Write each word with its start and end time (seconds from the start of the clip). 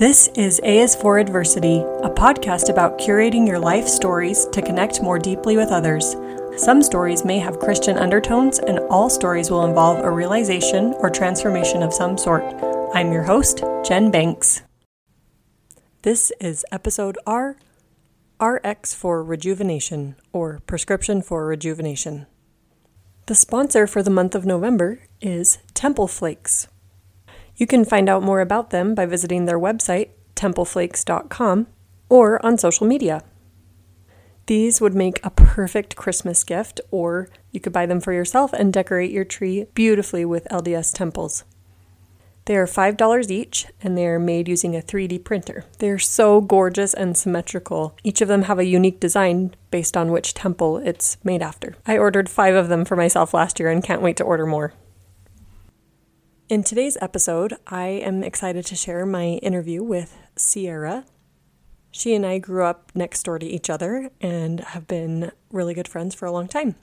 This 0.00 0.28
is 0.28 0.62
A 0.64 0.78
is 0.78 0.94
for 0.94 1.18
Adversity, 1.18 1.80
a 1.80 2.08
podcast 2.08 2.70
about 2.70 2.96
curating 2.96 3.46
your 3.46 3.58
life 3.58 3.86
stories 3.86 4.46
to 4.46 4.62
connect 4.62 5.02
more 5.02 5.18
deeply 5.18 5.58
with 5.58 5.68
others. 5.68 6.16
Some 6.56 6.80
stories 6.80 7.22
may 7.22 7.38
have 7.38 7.58
Christian 7.58 7.98
undertones, 7.98 8.60
and 8.60 8.78
all 8.88 9.10
stories 9.10 9.50
will 9.50 9.66
involve 9.66 9.98
a 9.98 10.10
realization 10.10 10.94
or 11.00 11.10
transformation 11.10 11.82
of 11.82 11.92
some 11.92 12.16
sort. 12.16 12.42
I'm 12.94 13.12
your 13.12 13.24
host, 13.24 13.62
Jen 13.84 14.10
Banks. 14.10 14.62
This 16.00 16.32
is 16.40 16.64
episode 16.72 17.18
R 17.26 17.58
RX 18.40 18.94
for 18.94 19.22
Rejuvenation, 19.22 20.16
or 20.32 20.60
Prescription 20.66 21.20
for 21.20 21.44
Rejuvenation. 21.44 22.24
The 23.26 23.34
sponsor 23.34 23.86
for 23.86 24.02
the 24.02 24.08
month 24.08 24.34
of 24.34 24.46
November 24.46 25.02
is 25.20 25.58
Temple 25.74 26.08
Flakes. 26.08 26.68
You 27.60 27.66
can 27.66 27.84
find 27.84 28.08
out 28.08 28.22
more 28.22 28.40
about 28.40 28.70
them 28.70 28.94
by 28.94 29.04
visiting 29.04 29.44
their 29.44 29.58
website, 29.58 30.08
templeflakes.com, 30.34 31.66
or 32.08 32.44
on 32.44 32.56
social 32.56 32.86
media. 32.86 33.22
These 34.46 34.80
would 34.80 34.94
make 34.94 35.20
a 35.22 35.28
perfect 35.28 35.94
Christmas 35.94 36.42
gift, 36.42 36.80
or 36.90 37.28
you 37.50 37.60
could 37.60 37.74
buy 37.74 37.84
them 37.84 38.00
for 38.00 38.14
yourself 38.14 38.54
and 38.54 38.72
decorate 38.72 39.10
your 39.10 39.26
tree 39.26 39.66
beautifully 39.74 40.24
with 40.24 40.48
LDS 40.50 40.94
temples. 40.94 41.44
They 42.46 42.56
are 42.56 42.66
$5 42.66 43.30
each 43.30 43.66
and 43.82 43.96
they 43.96 44.06
are 44.06 44.18
made 44.18 44.48
using 44.48 44.74
a 44.74 44.80
3D 44.80 45.22
printer. 45.22 45.66
They 45.80 45.90
are 45.90 45.98
so 45.98 46.40
gorgeous 46.40 46.94
and 46.94 47.14
symmetrical. 47.14 47.94
Each 48.02 48.22
of 48.22 48.28
them 48.28 48.44
have 48.44 48.58
a 48.58 48.64
unique 48.64 49.00
design 49.00 49.54
based 49.70 49.98
on 49.98 50.10
which 50.10 50.32
temple 50.32 50.78
it's 50.78 51.18
made 51.22 51.42
after. 51.42 51.76
I 51.86 51.98
ordered 51.98 52.30
five 52.30 52.54
of 52.54 52.68
them 52.68 52.86
for 52.86 52.96
myself 52.96 53.34
last 53.34 53.60
year 53.60 53.68
and 53.68 53.84
can't 53.84 54.00
wait 54.00 54.16
to 54.16 54.24
order 54.24 54.46
more. 54.46 54.72
In 56.50 56.64
today's 56.64 56.98
episode, 57.00 57.54
I 57.68 57.84
am 57.86 58.24
excited 58.24 58.66
to 58.66 58.74
share 58.74 59.06
my 59.06 59.38
interview 59.40 59.84
with 59.84 60.18
Sierra. 60.34 61.04
She 61.92 62.12
and 62.12 62.26
I 62.26 62.38
grew 62.38 62.64
up 62.64 62.90
next 62.92 63.22
door 63.22 63.38
to 63.38 63.46
each 63.46 63.70
other 63.70 64.10
and 64.20 64.58
have 64.58 64.88
been 64.88 65.30
really 65.52 65.74
good 65.74 65.86
friends 65.86 66.12
for 66.12 66.26
a 66.26 66.32
long 66.32 66.48
time. 66.48 66.74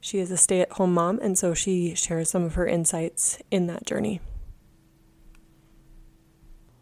She 0.00 0.18
is 0.18 0.32
a 0.32 0.36
stay 0.36 0.60
at 0.60 0.72
home 0.72 0.92
mom, 0.92 1.20
and 1.22 1.38
so 1.38 1.54
she 1.54 1.94
shares 1.94 2.30
some 2.30 2.42
of 2.42 2.54
her 2.54 2.66
insights 2.66 3.38
in 3.52 3.68
that 3.68 3.86
journey. 3.86 4.20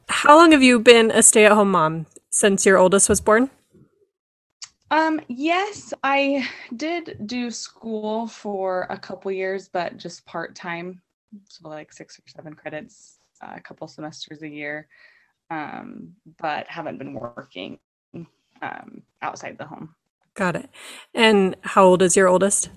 How 0.09 0.39
long 0.39 0.53
have 0.53 0.63
you 0.63 0.81
been 0.81 1.11
a 1.11 1.23
stay 1.23 1.45
at 1.45 1.53
home 1.53 1.73
mom? 1.73 2.07
Since 2.31 2.65
your 2.65 2.79
oldest 2.79 3.07
was 3.11 3.21
born? 3.21 3.51
Um, 4.91 5.21
yes, 5.29 5.93
I 6.03 6.49
did 6.75 7.19
do 7.27 7.51
school 7.51 8.29
for 8.29 8.87
a 8.89 8.97
couple 8.97 9.31
years, 9.31 9.69
but 9.69 9.99
just 9.99 10.25
part 10.25 10.57
time 10.57 11.03
so 11.49 11.69
like 11.69 11.93
six 11.93 12.19
or 12.19 12.23
seven 12.27 12.55
credits, 12.55 13.19
uh, 13.43 13.55
a 13.57 13.61
couple 13.61 13.87
semesters 13.89 14.43
a 14.43 14.49
year, 14.49 14.89
um, 15.51 16.15
but 16.41 16.67
haven't 16.69 16.99
been 16.99 17.15
working 17.15 17.79
um, 18.63 19.03
outside 19.23 19.57
the 19.59 19.67
home. 19.67 19.95
Got 20.35 20.57
it. 20.57 20.71
And 21.15 21.57
how 21.63 21.85
old 21.85 22.03
is 22.03 22.17
your 22.17 22.29
oldest? 22.29 22.71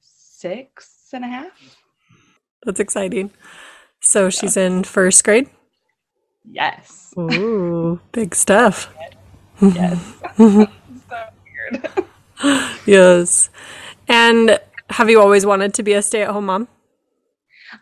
Six 0.00 1.08
and 1.12 1.24
a 1.24 1.28
half. 1.28 1.76
That's 2.64 2.80
exciting. 2.80 3.30
So 4.00 4.30
she's 4.30 4.56
in 4.56 4.84
first 4.84 5.24
grade? 5.24 5.48
Yes. 6.44 7.12
Ooh, 7.18 8.00
big 8.12 8.34
stuff. 8.34 8.92
Yes. 9.60 10.14
so 10.36 10.66
weird. 11.44 11.88
yes. 12.86 13.50
And 14.08 14.58
have 14.90 15.10
you 15.10 15.20
always 15.20 15.44
wanted 15.44 15.74
to 15.74 15.82
be 15.82 15.92
a 15.92 16.02
stay 16.02 16.22
at 16.22 16.30
home 16.30 16.46
mom? 16.46 16.68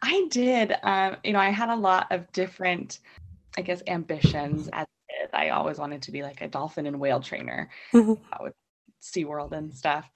I 0.02 0.26
did. 0.30 0.74
Um, 0.82 1.16
you 1.24 1.32
know, 1.32 1.38
I 1.38 1.50
had 1.50 1.68
a 1.68 1.76
lot 1.76 2.10
of 2.10 2.30
different, 2.32 3.00
I 3.56 3.62
guess, 3.62 3.82
ambitions 3.86 4.68
as 4.72 4.86
a 4.86 5.12
kid. 5.12 5.30
I 5.32 5.50
always 5.50 5.78
wanted 5.78 6.02
to 6.02 6.12
be 6.12 6.22
like 6.22 6.40
a 6.40 6.48
dolphin 6.48 6.86
and 6.86 7.00
whale 7.00 7.20
trainer 7.20 7.70
mm-hmm. 7.92 8.14
with 8.42 8.54
SeaWorld 9.02 9.52
and 9.52 9.74
stuff. 9.74 10.10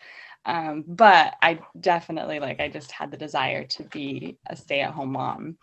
Um, 0.46 0.84
but 0.86 1.34
I 1.42 1.60
definitely 1.80 2.40
like 2.40 2.60
I 2.60 2.68
just 2.68 2.90
had 2.90 3.10
the 3.10 3.16
desire 3.16 3.64
to 3.64 3.82
be 3.84 4.38
a 4.48 4.56
stay-at-home 4.56 5.12
mom. 5.12 5.58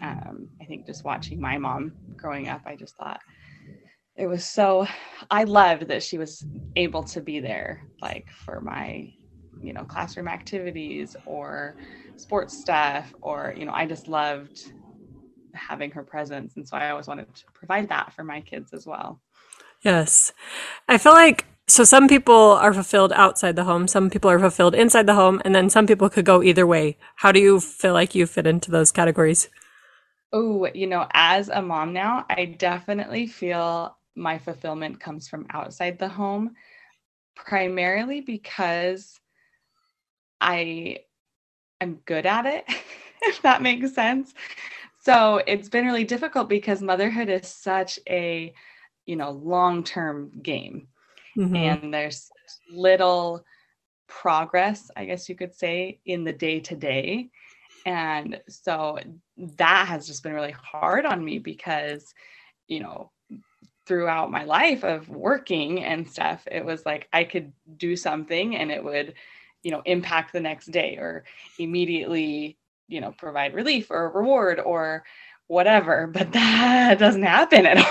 Um, 0.00 0.48
I 0.60 0.64
think 0.64 0.86
just 0.86 1.04
watching 1.04 1.38
my 1.38 1.58
mom 1.58 1.92
growing 2.16 2.48
up, 2.48 2.62
I 2.64 2.76
just 2.76 2.96
thought 2.96 3.20
it 4.16 4.26
was 4.26 4.44
so 4.44 4.86
I 5.30 5.44
loved 5.44 5.88
that 5.88 6.02
she 6.02 6.18
was 6.18 6.44
able 6.76 7.02
to 7.04 7.20
be 7.20 7.40
there 7.40 7.82
like 8.00 8.28
for 8.44 8.60
my 8.60 9.12
you 9.62 9.72
know 9.72 9.84
classroom 9.84 10.28
activities 10.28 11.16
or 11.24 11.76
sports 12.16 12.54
stuff 12.54 13.14
or 13.22 13.54
you 13.56 13.64
know 13.64 13.72
i 13.72 13.86
just 13.86 14.08
loved 14.08 14.72
having 15.54 15.90
her 15.90 16.02
presence. 16.02 16.56
And 16.56 16.66
so 16.66 16.76
i 16.76 16.90
always 16.90 17.06
wanted 17.06 17.34
to 17.34 17.44
provide 17.54 17.88
that 17.90 18.12
for 18.14 18.24
my 18.24 18.40
kids 18.40 18.72
as 18.72 18.86
well. 18.86 19.20
Yes. 19.82 20.32
I 20.88 20.98
feel 20.98 21.12
like 21.12 21.46
so 21.68 21.84
some 21.84 22.08
people 22.08 22.34
are 22.34 22.72
fulfilled 22.72 23.12
outside 23.12 23.56
the 23.56 23.64
home 23.64 23.86
some 23.86 24.10
people 24.10 24.30
are 24.30 24.38
fulfilled 24.38 24.74
inside 24.74 25.06
the 25.06 25.14
home 25.14 25.40
and 25.44 25.54
then 25.54 25.70
some 25.70 25.86
people 25.86 26.08
could 26.08 26.24
go 26.24 26.42
either 26.42 26.66
way. 26.66 26.96
How 27.16 27.32
do 27.32 27.40
you 27.40 27.60
feel 27.60 27.92
like 27.92 28.14
you 28.14 28.26
fit 28.26 28.46
into 28.46 28.70
those 28.70 28.90
categories? 28.92 29.48
Oh 30.32 30.66
you 30.74 30.86
know 30.86 31.06
as 31.12 31.48
a 31.48 31.60
mom 31.60 31.92
now 31.92 32.24
i 32.30 32.44
definitely 32.46 33.26
feel 33.26 33.96
my 34.14 34.38
fulfillment 34.38 35.00
comes 35.00 35.28
from 35.28 35.46
outside 35.50 35.98
the 35.98 36.08
home 36.08 36.54
primarily 37.36 38.20
because 38.20 39.20
I 40.42 40.98
am 41.80 42.00
good 42.04 42.26
at 42.26 42.46
it, 42.46 42.64
if 43.22 43.40
that 43.42 43.62
makes 43.62 43.94
sense. 43.94 44.34
So 45.00 45.40
it's 45.46 45.68
been 45.68 45.86
really 45.86 46.04
difficult 46.04 46.48
because 46.48 46.82
motherhood 46.82 47.28
is 47.28 47.48
such 47.48 47.98
a, 48.08 48.52
you 49.06 49.16
know, 49.16 49.30
long-term 49.30 50.40
game. 50.42 50.88
Mm-hmm. 51.38 51.56
And 51.56 51.94
there's 51.94 52.30
little 52.70 53.44
progress, 54.08 54.90
I 54.96 55.06
guess 55.06 55.28
you 55.28 55.34
could 55.34 55.54
say, 55.54 56.00
in 56.04 56.24
the 56.24 56.32
day 56.32 56.60
to 56.60 56.76
day. 56.76 57.30
And 57.86 58.40
so 58.48 58.98
that 59.56 59.86
has 59.88 60.06
just 60.06 60.22
been 60.22 60.34
really 60.34 60.54
hard 60.60 61.06
on 61.06 61.24
me 61.24 61.38
because, 61.38 62.12
you 62.68 62.80
know, 62.80 63.10
throughout 63.86 64.30
my 64.30 64.44
life 64.44 64.84
of 64.84 65.08
working 65.08 65.82
and 65.82 66.08
stuff, 66.08 66.46
it 66.50 66.64
was 66.64 66.86
like 66.86 67.08
I 67.12 67.24
could 67.24 67.52
do 67.76 67.96
something 67.96 68.56
and 68.56 68.70
it 68.70 68.82
would 68.82 69.14
you 69.62 69.70
know 69.70 69.82
impact 69.84 70.32
the 70.32 70.40
next 70.40 70.66
day 70.66 70.96
or 70.96 71.24
immediately 71.58 72.56
you 72.88 73.00
know 73.00 73.12
provide 73.12 73.54
relief 73.54 73.90
or 73.90 74.10
reward 74.10 74.60
or 74.60 75.04
whatever 75.46 76.06
but 76.12 76.32
that 76.32 76.98
doesn't 76.98 77.22
happen 77.22 77.66
at 77.66 77.78
all 77.78 77.84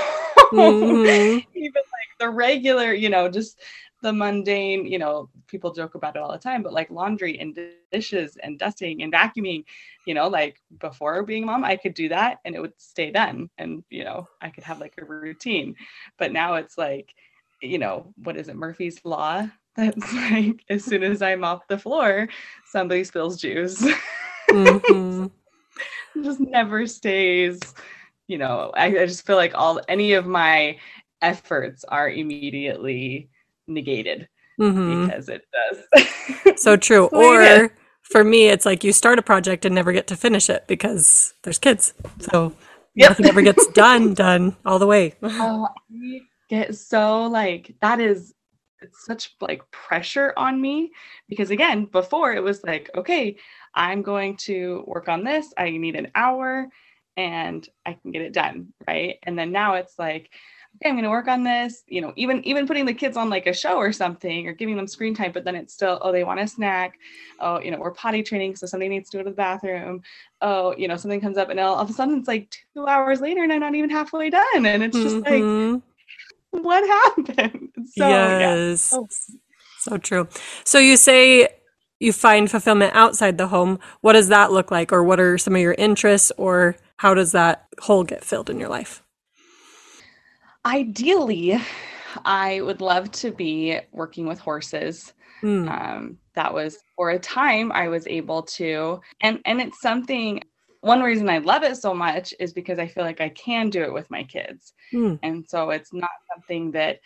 mm-hmm. 0.52 1.40
even 1.56 1.74
like 1.76 2.20
the 2.20 2.30
regular 2.30 2.94
you 2.94 3.10
know 3.10 3.30
just 3.30 3.60
the 4.02 4.12
mundane 4.12 4.86
you 4.86 4.98
know 4.98 5.30
people 5.48 5.72
joke 5.72 5.94
about 5.94 6.16
it 6.16 6.22
all 6.22 6.32
the 6.32 6.38
time 6.38 6.64
but 6.64 6.74
like 6.74 6.90
laundry 6.90 7.40
and 7.40 7.58
dishes 7.92 8.36
and 8.42 8.58
dusting 8.58 9.04
and 9.04 9.14
vacuuming 9.14 9.64
you 10.08 10.14
know 10.14 10.28
like 10.28 10.60
before 10.80 11.22
being 11.22 11.46
mom 11.46 11.64
i 11.64 11.76
could 11.76 11.94
do 11.94 12.10
that 12.10 12.40
and 12.44 12.56
it 12.56 12.60
would 12.60 12.74
stay 12.78 13.12
done 13.12 13.48
and 13.60 13.84
you 13.92 14.04
know 14.04 14.28
i 14.42 14.50
could 14.50 14.64
have 14.64 14.80
like 14.80 14.96
a 14.98 15.06
routine. 15.06 15.76
But 16.18 16.32
now 16.32 16.56
it's 16.56 16.78
like 16.78 17.14
you 17.62 17.78
know 17.78 18.12
what 18.24 18.38
is 18.38 18.50
it 18.50 18.56
murphy's 18.56 19.06
law 19.06 19.48
that's 19.76 20.14
like 20.32 20.64
as 20.70 20.84
soon 20.84 21.04
as 21.04 21.22
I'm 21.22 21.44
off 21.44 21.68
the 21.68 21.78
floor, 21.78 22.28
somebody 22.66 23.04
spills 23.04 23.40
juice. 23.40 23.86
Mm-hmm. 24.50 25.28
just 26.24 26.40
never 26.40 26.88
stays. 26.88 27.60
You 28.28 28.38
know, 28.38 28.72
I, 28.76 28.86
I 28.88 29.06
just 29.06 29.26
feel 29.26 29.36
like 29.36 29.54
all 29.56 29.82
any 29.88 30.14
of 30.14 30.26
my 30.26 30.78
efforts 31.22 31.84
are 31.86 32.10
immediately 32.10 33.30
negated 33.68 34.28
mm-hmm. 34.60 35.06
because 35.06 35.30
it 35.30 35.46
does. 35.52 36.62
so 36.62 36.76
true. 36.78 37.08
or 37.08 37.76
for 38.04 38.24
me, 38.24 38.48
it's 38.48 38.66
like 38.66 38.84
you 38.84 38.94
start 38.94 39.20
a 39.20 39.24
project 39.24 39.66
and 39.66 39.76
never 39.76 39.92
get 39.92 40.08
to 40.08 40.16
finish 40.16 40.50
it 40.50 40.68
because 40.68 41.34
there's 41.44 41.60
kids. 41.60 41.94
So 42.20 42.54
yep. 42.96 43.12
nothing 43.12 43.26
ever 43.28 43.42
gets 43.42 43.68
done, 43.68 44.14
done 44.14 44.56
all 44.66 44.80
the 44.80 44.88
way. 44.88 45.16
oh, 45.24 45.68
I 45.92 46.22
get 46.50 46.76
so 46.76 47.28
like 47.28 47.74
that 47.82 48.02
is 48.02 48.34
it's 48.82 49.06
such 49.06 49.36
like 49.40 49.70
pressure 49.72 50.34
on 50.38 50.60
me 50.60 50.92
because 51.30 51.52
again 51.52 51.86
before 51.86 52.34
it 52.34 52.44
was 52.44 52.64
like 52.64 52.90
okay 52.96 53.38
i'm 53.76 54.02
going 54.02 54.36
to 54.36 54.84
work 54.88 55.08
on 55.08 55.24
this 55.24 55.54
i 55.58 55.70
need 55.70 55.96
an 55.96 56.12
hour 56.16 56.68
and 57.18 57.68
i 57.86 57.94
can 57.94 58.12
get 58.12 58.22
it 58.22 58.34
done 58.34 58.74
right? 58.88 59.20
And 59.24 59.38
then 59.38 59.52
now 59.52 59.76
it's 59.76 60.00
like 60.00 60.30
okay 60.76 60.90
i'm 60.90 60.96
going 60.96 61.04
to 61.04 61.10
work 61.10 61.28
on 61.28 61.44
this 61.44 61.84
you 61.88 62.00
know 62.00 62.14
even 62.16 62.44
even 62.48 62.66
putting 62.66 62.86
the 62.86 62.94
kids 62.94 63.18
on 63.18 63.30
like 63.30 63.46
a 63.46 63.54
show 63.54 63.76
or 63.76 63.92
something 63.92 64.48
or 64.48 64.54
giving 64.54 64.78
them 64.78 64.88
screen 64.88 65.14
time 65.14 65.32
but 65.34 65.44
then 65.44 65.56
it's 65.56 65.74
still 65.74 66.00
oh 66.02 66.12
they 66.12 66.24
want 66.24 66.40
a 66.40 66.48
snack. 66.48 66.98
Oh 67.40 67.60
you 67.60 67.72
know 67.72 67.78
we're 67.78 67.92
potty 67.92 68.24
training 68.24 68.56
so 68.56 68.66
somebody 68.66 68.90
needs 68.90 69.10
to 69.10 69.18
go 69.18 69.24
to 69.24 69.30
the 69.30 69.36
bathroom. 69.36 70.02
Oh 70.42 70.74
you 70.78 70.88
know 70.88 70.96
something 70.96 71.20
comes 71.20 71.38
up 71.38 71.50
and 71.50 71.60
all, 71.60 71.76
all 71.76 71.82
of 71.82 71.90
a 71.90 71.94
sudden 71.94 72.20
it's 72.20 72.28
like 72.28 72.56
two 72.74 72.88
hours 72.88 73.20
later 73.20 73.44
and 73.44 73.52
i'm 73.52 73.60
not 73.60 73.76
even 73.76 73.90
halfway 73.90 74.30
done 74.30 74.66
and 74.66 74.82
it's 74.82 74.98
just 74.98 75.18
mm-hmm. 75.18 75.74
like 75.74 75.82
what 76.64 76.88
happened? 76.88 77.70
So, 77.96 78.08
yes. 78.08 78.90
Yeah. 78.92 79.00
Oh. 79.00 79.08
So 79.80 79.98
true. 79.98 80.28
So 80.64 80.78
you 80.78 80.96
say 80.96 81.48
you 82.00 82.14
find 82.14 82.50
fulfillment 82.50 82.96
outside 82.96 83.38
the 83.38 83.48
home. 83.48 83.80
What 84.02 84.14
does 84.14 84.28
that 84.28 84.52
look 84.52 84.72
like? 84.72 84.92
Or 84.92 85.04
what 85.04 85.20
are 85.20 85.38
some 85.38 85.56
of 85.56 85.62
your 85.62 85.74
interests? 85.74 86.32
Or 86.38 86.76
how 86.98 87.14
does 87.14 87.32
that 87.32 87.68
hole 87.80 88.04
get 88.04 88.24
filled 88.24 88.50
in 88.50 88.60
your 88.60 88.70
life? 88.70 89.02
Ideally, 90.66 91.60
I 92.26 92.62
would 92.62 92.82
love 92.82 93.12
to 93.14 93.32
be 93.32 93.80
working 93.92 94.28
with 94.28 94.40
horses. 94.40 95.14
Mm. 95.42 95.70
Um, 95.70 96.18
that 96.36 96.54
was 96.54 96.78
for 96.96 97.10
a 97.10 97.20
time 97.20 97.72
I 97.72 97.88
was 97.88 98.06
able 98.08 98.44
to, 98.44 99.02
and 99.22 99.40
and 99.46 99.60
it's 99.60 99.82
something. 99.82 100.44
One 100.82 101.02
reason 101.02 101.30
I 101.30 101.40
love 101.40 101.64
it 101.64 101.78
so 101.78 101.94
much 101.94 102.34
is 102.40 102.54
because 102.54 102.80
I 102.80 102.88
feel 102.88 103.04
like 103.04 103.22
I 103.22 103.30
can 103.30 103.70
do 103.70 103.84
it 103.84 103.94
with 103.94 104.10
my 104.10 104.24
kids, 104.24 104.74
mm. 104.94 105.20
and 105.24 105.48
so 105.48 105.70
it's 105.70 105.94
not 105.94 106.10
something 106.34 106.72
that 106.72 107.00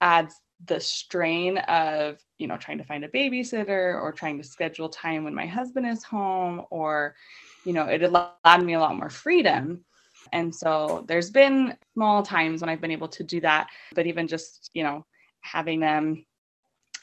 adds 0.00 0.34
the 0.66 0.78
strain 0.78 1.58
of 1.58 2.18
you 2.38 2.46
know 2.46 2.56
trying 2.56 2.78
to 2.78 2.84
find 2.84 3.04
a 3.04 3.08
babysitter 3.08 4.00
or 4.00 4.12
trying 4.12 4.38
to 4.38 4.44
schedule 4.44 4.88
time 4.88 5.24
when 5.24 5.34
my 5.34 5.46
husband 5.46 5.86
is 5.86 6.04
home 6.04 6.62
or 6.70 7.16
you 7.64 7.72
know 7.72 7.86
it 7.86 8.02
allowed 8.02 8.62
me 8.62 8.74
a 8.74 8.80
lot 8.80 8.96
more 8.96 9.10
freedom 9.10 9.84
and 10.32 10.54
so 10.54 11.04
there's 11.08 11.30
been 11.30 11.76
small 11.94 12.22
times 12.22 12.60
when 12.60 12.70
I've 12.70 12.80
been 12.80 12.90
able 12.90 13.08
to 13.08 13.24
do 13.24 13.40
that, 13.40 13.68
but 13.94 14.06
even 14.06 14.28
just, 14.28 14.70
you 14.74 14.82
know, 14.82 15.04
having 15.40 15.80
them 15.80 16.24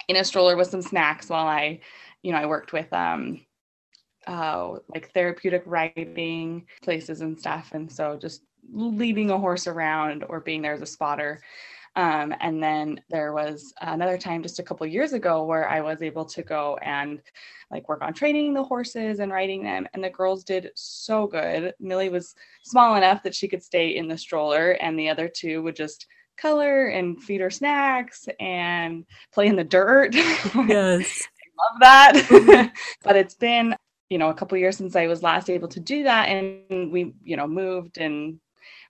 in 0.07 0.15
a 0.15 0.23
stroller 0.23 0.55
with 0.55 0.69
some 0.69 0.81
snacks 0.81 1.29
while 1.29 1.47
I, 1.47 1.81
you 2.23 2.31
know, 2.31 2.37
I 2.37 2.45
worked 2.45 2.71
with 2.71 2.91
um 2.93 3.45
uh 4.29 4.77
like 4.93 5.11
therapeutic 5.13 5.63
riding 5.65 6.65
places 6.81 7.21
and 7.21 7.37
stuff. 7.37 7.71
And 7.73 7.91
so 7.91 8.17
just 8.17 8.43
leading 8.71 9.31
a 9.31 9.37
horse 9.37 9.67
around 9.67 10.23
or 10.29 10.39
being 10.39 10.61
there 10.61 10.73
as 10.73 10.81
a 10.81 10.85
spotter 10.85 11.41
um, 11.95 12.33
and 12.39 12.61
then 12.61 13.01
there 13.09 13.33
was 13.33 13.73
another 13.81 14.17
time 14.17 14.43
just 14.43 14.59
a 14.59 14.63
couple 14.63 14.85
years 14.87 15.13
ago 15.13 15.43
where 15.43 15.67
I 15.67 15.81
was 15.81 16.01
able 16.01 16.25
to 16.25 16.43
go 16.43 16.77
and 16.81 17.19
like 17.71 17.89
work 17.89 18.01
on 18.01 18.13
training 18.13 18.53
the 18.53 18.63
horses 18.63 19.19
and 19.19 19.31
riding 19.31 19.63
them. 19.63 19.87
And 19.93 20.03
the 20.03 20.09
girls 20.09 20.43
did 20.43 20.71
so 20.75 21.27
good. 21.27 21.73
Millie 21.79 22.09
was 22.09 22.35
small 22.63 22.95
enough 22.95 23.23
that 23.23 23.35
she 23.35 23.47
could 23.47 23.63
stay 23.63 23.95
in 23.95 24.07
the 24.07 24.17
stroller, 24.17 24.71
and 24.71 24.97
the 24.97 25.09
other 25.09 25.27
two 25.27 25.61
would 25.63 25.75
just 25.75 26.07
color 26.37 26.87
and 26.87 27.21
feed 27.21 27.41
her 27.41 27.49
snacks 27.49 28.29
and 28.39 29.05
play 29.33 29.47
in 29.47 29.55
the 29.55 29.63
dirt. 29.63 30.15
Yes. 30.67 31.27
I 31.61 31.71
love 31.71 31.79
that. 31.81 32.71
but 33.03 33.17
it's 33.17 33.33
been, 33.33 33.75
you 34.09 34.17
know, 34.17 34.29
a 34.29 34.33
couple 34.33 34.57
years 34.57 34.77
since 34.77 34.95
I 34.95 35.07
was 35.07 35.23
last 35.23 35.49
able 35.49 35.67
to 35.69 35.79
do 35.79 36.03
that. 36.03 36.29
And 36.29 36.91
we, 36.91 37.13
you 37.23 37.37
know, 37.37 37.47
moved 37.47 37.97
and 37.97 38.39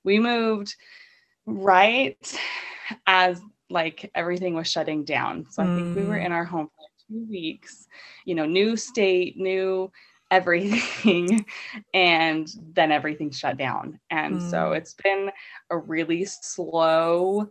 we 0.04 0.20
moved 0.20 0.76
right 1.46 2.18
as 3.06 3.42
like 3.70 4.10
everything 4.16 4.56
was 4.56 4.70
shutting 4.70 5.04
down. 5.04 5.46
So 5.52 5.62
I 5.62 5.68
think 5.68 5.96
we 5.96 6.04
were 6.04 6.18
mm. 6.18 6.26
in 6.26 6.32
our 6.32 6.46
home 6.46 6.68
for 6.68 6.82
like 6.82 7.08
two 7.08 7.30
weeks, 7.30 7.88
you 8.26 8.34
know, 8.34 8.46
new 8.46 8.76
state, 8.76 9.38
new 9.38 9.92
everything, 10.32 11.46
and 11.94 12.50
then 12.74 12.92
everything 12.92 13.32
shut 13.32 13.58
down. 13.58 14.00
And 14.10 14.42
mm. 14.42 14.50
so 14.50 14.72
it's 14.72 14.94
been 14.94 15.30
a 15.70 15.78
really 15.78 16.26
slow 16.26 17.50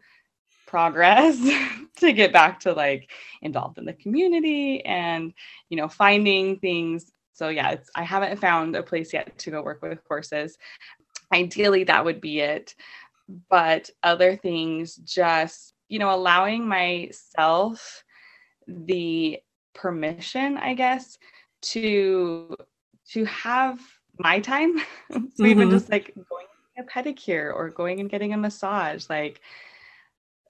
progress 0.67 1.39
to 1.97 2.13
get 2.13 2.33
back 2.33 2.61
to 2.61 2.73
like 2.73 3.11
involved 3.43 3.79
in 3.79 3.87
the 3.87 3.93
community 3.95 4.85
and 4.85 5.33
you 5.71 5.79
know 5.79 5.89
finding 5.89 6.59
things 6.59 7.11
so 7.39 7.49
yeah 7.49 7.71
it's 7.71 7.89
i 7.95 8.03
haven't 8.03 8.39
found 8.39 8.75
a 8.75 8.83
place 8.83 9.13
yet 9.13 9.37
to 9.39 9.51
go 9.51 9.63
work 9.63 9.81
with 9.83 9.99
horses 10.09 10.59
ideally 11.33 11.85
that 11.85 12.05
would 12.05 12.21
be 12.21 12.41
it. 12.41 12.75
But 13.51 13.91
other 14.03 14.37
things 14.37 14.97
just 14.97 15.75
you 15.89 15.99
know 15.99 16.15
allowing 16.15 16.67
myself 16.69 18.05
the 18.67 19.39
permission 19.75 20.59
i 20.59 20.75
guess 20.75 21.19
to 21.63 22.55
to 23.13 23.25
have 23.25 23.81
my 24.19 24.41
time. 24.41 24.79
So 25.11 25.19
mm-hmm. 25.19 25.47
even 25.47 25.71
just 25.71 25.91
like 25.91 26.15
going 26.15 26.47
a 26.79 26.83
pedicure 26.83 27.53
or 27.55 27.71
going 27.71 28.01
and 28.01 28.11
getting 28.11 28.35
a 28.35 28.37
massage 28.37 29.09
like 29.09 29.41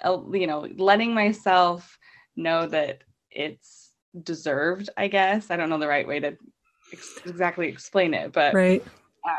you 0.05 0.47
know 0.47 0.69
letting 0.77 1.15
myself 1.15 1.99
know 2.37 2.67
that 2.67 3.03
it's 3.31 3.93
deserved 4.23 4.91
i 4.97 5.09
guess. 5.09 5.51
I 5.51 5.57
don't 5.57 5.71
know 5.71 5.79
the 5.79 5.89
right 5.89 6.07
way 6.07 6.21
to 6.21 6.37
ex- 6.93 7.21
exactly 7.27 7.69
explain 7.69 8.15
it 8.15 8.33
but 8.33 8.55
right 8.55 8.85
uh, 9.25 9.33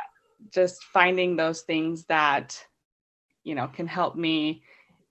just 0.53 0.83
finding 0.83 1.35
those 1.35 1.61
things 1.61 2.05
that 2.05 2.61
you 3.43 3.55
know 3.55 3.67
can 3.67 3.87
help 3.87 4.15
me 4.15 4.61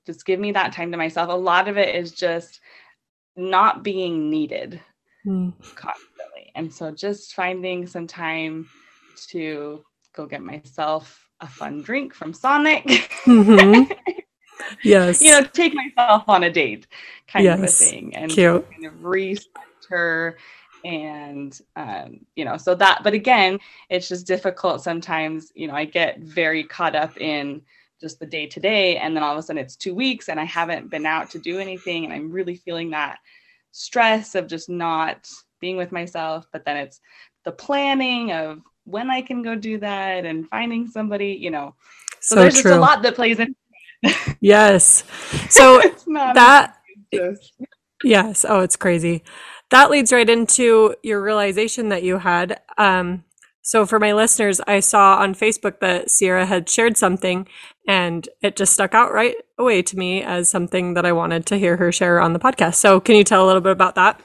just 0.07 0.25
give 0.25 0.41
me 0.41 0.53
that 0.53 0.73
time 0.73 0.91
to 0.91 0.97
myself 0.97 1.29
a 1.29 1.33
lot 1.33 1.69
of 1.69 1.77
it 1.77 1.95
is 1.95 2.13
just 2.13 2.61
not 3.37 3.85
being 3.85 4.31
needed 4.31 4.81
mm. 5.27 5.53
constantly 5.75 6.53
and 6.55 6.73
so 6.73 6.91
just 6.91 7.35
finding 7.35 7.87
some 7.87 8.07
time 8.07 8.69
to 9.29 9.85
go 10.15 10.27
get 10.27 10.43
myself 10.43 11.29
a 11.41 11.47
fun 11.47 11.81
drink 11.83 12.15
from 12.15 12.33
sonic 12.33 12.85
mm-hmm. 13.25 13.93
yes 14.83 15.23
you 15.23 15.31
know 15.31 15.43
take 15.53 15.73
myself 15.75 16.25
on 16.29 16.45
a 16.45 16.51
date 16.51 16.87
kind 17.27 17.45
yes. 17.45 17.59
of 17.59 17.65
a 17.65 17.69
thing 17.69 18.17
and 18.17 18.31
Cute. 18.31 18.69
kind 18.71 18.87
of 18.87 18.95
recenter 18.95 20.35
and 20.85 21.61
um, 21.77 22.21
you 22.37 22.45
know 22.45 22.57
so 22.57 22.75
that 22.75 23.01
but 23.03 23.15
again 23.15 23.59
it's 23.91 24.09
just 24.09 24.27
difficult 24.27 24.83
sometimes 24.83 25.51
you 25.55 25.67
know 25.67 25.75
i 25.75 25.85
get 25.85 26.19
very 26.21 26.65
caught 26.65 26.95
up 26.95 27.17
in 27.21 27.61
just 28.01 28.21
the 28.21 28.27
day 28.27 28.47
to 28.47 28.61
day 28.61 28.97
and 28.97 29.15
then 29.15 29.23
all 29.23 29.33
of 29.33 29.39
a 29.39 29.43
sudden 29.43 29.63
it's 29.63 29.77
two 29.77 29.95
weeks 29.95 30.29
and 30.29 30.39
i 30.39 30.45
haven't 30.45 30.91
been 30.91 31.07
out 31.07 31.31
to 31.31 31.39
do 31.39 31.59
anything 31.59 32.05
and 32.05 32.13
i'm 32.13 32.31
really 32.31 32.55
feeling 32.55 32.91
that 32.91 33.19
stress 33.73 34.35
of 34.35 34.47
just 34.47 34.69
not 34.69 35.29
being 35.61 35.77
with 35.77 35.93
myself 35.93 36.47
but 36.53 36.65
then 36.65 36.77
it's 36.77 37.01
the 37.45 37.53
planning 37.53 38.33
of 38.33 38.61
when 38.85 39.11
i 39.11 39.21
can 39.21 39.43
go 39.43 39.55
do 39.55 39.79
that 39.79 40.25
and 40.25 40.49
finding 40.49 40.87
somebody 40.87 41.33
you 41.33 41.51
know. 41.51 41.75
So, 42.21 42.35
so 42.35 42.41
there's 42.43 42.55
true. 42.55 42.71
just 42.71 42.77
a 42.77 42.81
lot 42.81 43.03
that 43.03 43.15
plays 43.15 43.39
in 43.39 43.55
yes. 44.41 45.05
So 45.51 45.81
that 46.07 46.77
yes. 48.05 48.45
Oh 48.49 48.61
it's 48.61 48.77
crazy 48.77 49.23
that 49.71 49.91
leads 49.91 50.13
right 50.13 50.29
into 50.29 50.95
your 51.03 51.23
realization 51.23 51.89
that 51.89 52.03
you 52.03 52.19
had 52.19 52.61
um 52.77 53.25
so 53.69 53.85
for 53.85 53.99
my 53.99 54.15
listeners, 54.15 54.63
I 54.67 54.81
saw 54.81 55.17
on 55.17 55.35
Facebook 55.35 55.81
that 55.81 56.11
Sierra 56.11 56.47
had 56.47 56.71
shared 56.71 56.97
something 56.97 57.47
and 57.87 58.27
it 58.41 58.57
just 58.57 58.73
stuck 58.73 58.95
out 58.95 59.13
right 59.13 59.37
away 59.59 59.83
to 59.83 59.99
me 59.99 60.23
as 60.23 60.49
something 60.49 60.95
that 60.95 61.05
I 61.05 61.13
wanted 61.13 61.45
to 61.45 61.59
hear 61.59 61.77
her 61.77 61.93
share 61.93 62.19
on 62.19 62.33
the 62.33 62.39
podcast. 62.39 62.77
So 62.77 62.99
can 62.99 63.17
you 63.17 63.25
tell 63.25 63.45
a 63.45 63.47
little 63.47 63.61
bit 63.61 63.73
about 63.73 63.95
that? 63.97 64.23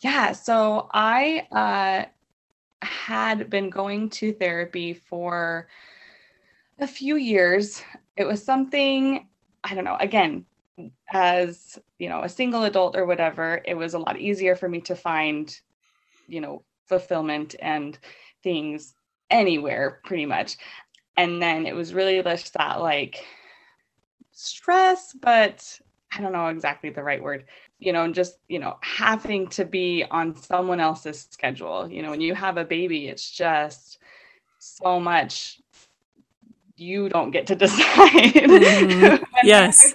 Yeah. 0.00 0.32
So 0.32 0.88
I 0.92 1.46
uh, 1.52 2.06
had 2.84 3.48
been 3.48 3.70
going 3.70 4.10
to 4.10 4.32
therapy 4.32 4.94
for 4.94 5.68
a 6.80 6.86
few 6.88 7.14
years. 7.14 7.80
It 8.16 8.24
was 8.24 8.42
something, 8.42 9.28
I 9.62 9.72
don't 9.76 9.84
know, 9.84 9.98
again, 10.00 10.46
as 11.10 11.78
you 11.98 12.08
know, 12.08 12.22
a 12.22 12.28
single 12.28 12.64
adult 12.64 12.96
or 12.96 13.06
whatever, 13.06 13.60
it 13.64 13.74
was 13.74 13.94
a 13.94 13.98
lot 13.98 14.18
easier 14.18 14.54
for 14.54 14.68
me 14.68 14.80
to 14.82 14.94
find, 14.94 15.58
you 16.28 16.40
know, 16.40 16.62
fulfillment 16.86 17.54
and 17.60 17.98
things 18.42 18.94
anywhere 19.30 20.00
pretty 20.04 20.26
much. 20.26 20.56
And 21.16 21.40
then 21.40 21.66
it 21.66 21.74
was 21.74 21.94
really 21.94 22.22
just 22.22 22.52
that 22.54 22.80
like 22.80 23.24
stress, 24.32 25.14
but 25.14 25.80
I 26.12 26.20
don't 26.20 26.32
know 26.32 26.48
exactly 26.48 26.90
the 26.90 27.02
right 27.02 27.22
word, 27.22 27.44
you 27.78 27.92
know, 27.92 28.04
and 28.04 28.14
just, 28.14 28.38
you 28.48 28.58
know, 28.58 28.76
having 28.82 29.48
to 29.48 29.64
be 29.64 30.04
on 30.10 30.36
someone 30.36 30.80
else's 30.80 31.26
schedule. 31.30 31.90
You 31.90 32.02
know, 32.02 32.10
when 32.10 32.20
you 32.20 32.34
have 32.34 32.58
a 32.58 32.64
baby, 32.64 33.08
it's 33.08 33.30
just 33.30 33.98
so 34.58 35.00
much 35.00 35.60
you 36.76 37.08
don't 37.08 37.30
get 37.30 37.46
to 37.48 37.54
decide. 37.56 38.34
Mm-hmm. 38.34 39.24
yes. 39.42 39.94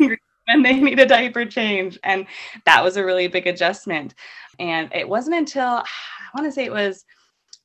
And 0.51 0.65
they 0.65 0.73
need 0.73 0.99
a 0.99 1.05
diaper 1.05 1.45
change. 1.45 1.97
And 2.03 2.25
that 2.65 2.83
was 2.83 2.97
a 2.97 3.05
really 3.05 3.27
big 3.27 3.47
adjustment. 3.47 4.15
And 4.59 4.93
it 4.93 5.07
wasn't 5.07 5.37
until 5.37 5.63
I 5.63 5.85
want 6.35 6.45
to 6.45 6.51
say 6.51 6.65
it 6.65 6.71
was 6.71 7.05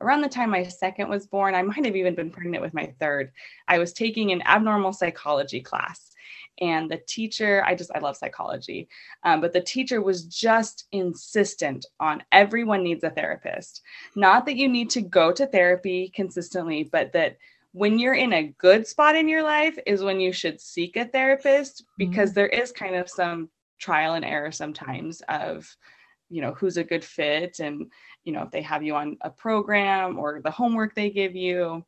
around 0.01 0.21
the 0.21 0.29
time 0.29 0.51
my 0.51 0.63
second 0.63 1.09
was 1.09 1.27
born, 1.27 1.55
I 1.55 1.63
might 1.63 1.85
have 1.85 1.97
even 1.97 2.15
been 2.15 2.31
pregnant 2.31 2.63
with 2.63 2.75
my 2.75 2.93
third. 3.01 3.33
I 3.67 3.79
was 3.79 3.93
taking 3.93 4.31
an 4.31 4.43
abnormal 4.43 4.93
psychology 4.93 5.61
class. 5.61 6.11
And 6.61 6.91
the 6.91 7.01
teacher, 7.07 7.63
I 7.67 7.75
just, 7.75 7.91
I 7.95 7.99
love 7.99 8.17
psychology, 8.17 8.89
um, 9.25 9.43
but 9.43 9.53
the 9.53 9.61
teacher 9.61 10.01
was 10.01 10.25
just 10.25 10.87
insistent 10.93 11.85
on 12.01 12.23
everyone 12.33 12.83
needs 12.83 13.05
a 13.05 13.11
therapist. 13.11 13.83
Not 14.15 14.47
that 14.47 14.57
you 14.57 14.67
need 14.67 14.89
to 14.91 15.03
go 15.03 15.33
to 15.33 15.47
therapy 15.47 16.11
consistently, 16.15 16.89
but 16.91 17.13
that 17.13 17.37
when 17.77 17.99
you're 17.99 18.15
in 18.15 18.33
a 18.33 18.55
good 18.57 18.87
spot 18.87 19.15
in 19.15 19.29
your 19.29 19.43
life 19.43 19.79
is 19.85 20.03
when 20.03 20.19
you 20.19 20.33
should 20.33 20.59
seek 20.59 20.97
a 20.97 21.05
therapist 21.05 21.85
because 21.99 22.31
mm-hmm. 22.31 22.37
there 22.37 22.47
is 22.47 22.73
kind 22.73 22.97
of 22.97 23.07
some 23.07 23.51
trial 23.79 24.15
and 24.15 24.25
error 24.25 24.51
sometimes 24.51 25.21
of 25.29 25.69
you 26.31 26.41
know 26.41 26.55
who's 26.55 26.79
a 26.79 26.85
good 26.85 27.05
fit 27.05 27.61
and 27.61 27.93
you 28.25 28.33
know 28.33 28.41
if 28.41 28.51
they 28.51 28.63
have 28.63 28.83
you 28.83 28.95
on 28.97 29.19
a 29.21 29.29
program 29.29 30.19
or 30.19 30.41
the 30.43 30.51
homework 30.51 30.95
they 30.95 31.11
give 31.11 31.37
you 31.37 31.85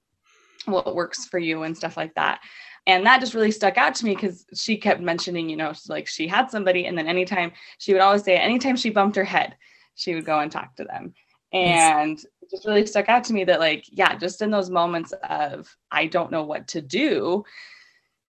what 0.67 0.95
works 0.95 1.25
for 1.25 1.39
you 1.39 1.63
and 1.63 1.75
stuff 1.75 1.97
like 1.97 2.15
that 2.15 2.41
and 2.87 3.07
that 3.07 3.19
just 3.21 3.33
really 3.33 3.51
stuck 3.51 3.79
out 3.79 3.95
to 3.95 4.05
me 4.05 4.15
because 4.15 4.45
she 4.55 4.77
kept 4.77 5.01
mentioning 5.01 5.49
you 5.49 5.57
know 5.57 5.73
like 5.89 6.07
she 6.07 6.29
had 6.29 6.51
somebody 6.51 6.85
and 6.85 6.99
then 6.99 7.09
anytime 7.09 7.51
she 7.79 7.95
would 7.95 8.03
always 8.03 8.23
say 8.23 8.37
anytime 8.37 8.77
she 8.77 8.91
bumped 8.91 9.17
her 9.17 9.25
head 9.25 9.57
she 9.95 10.15
would 10.15 10.27
go 10.27 10.39
and 10.41 10.53
talk 10.53 10.77
to 10.77 10.85
them 10.85 11.15
And 11.53 12.19
it 12.19 12.51
just 12.51 12.67
really 12.67 12.87
stuck 12.87 13.09
out 13.09 13.25
to 13.25 13.33
me 13.33 13.45
that, 13.45 13.61
like, 13.61 13.85
yeah, 13.91 14.17
just 14.17 14.43
in 14.43 14.51
those 14.51 14.71
moments 14.71 15.13
of 15.29 15.75
I 15.91 16.07
don't 16.07 16.31
know 16.31 16.45
what 16.45 16.69
to 16.69 16.83
do, 16.83 17.45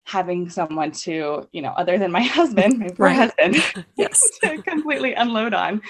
having 0.04 0.50
someone 0.50 0.92
to, 0.92 1.48
you 1.52 1.62
know, 1.62 1.72
other 1.72 1.98
than 1.98 2.12
my 2.12 2.24
husband, 2.24 2.80
my 2.80 2.90
poor 2.90 3.08
right. 3.08 3.16
husband, 3.16 3.56
yes, 3.96 4.22
to 4.44 4.62
completely 4.62 5.14
unload 5.14 5.54
on. 5.54 5.82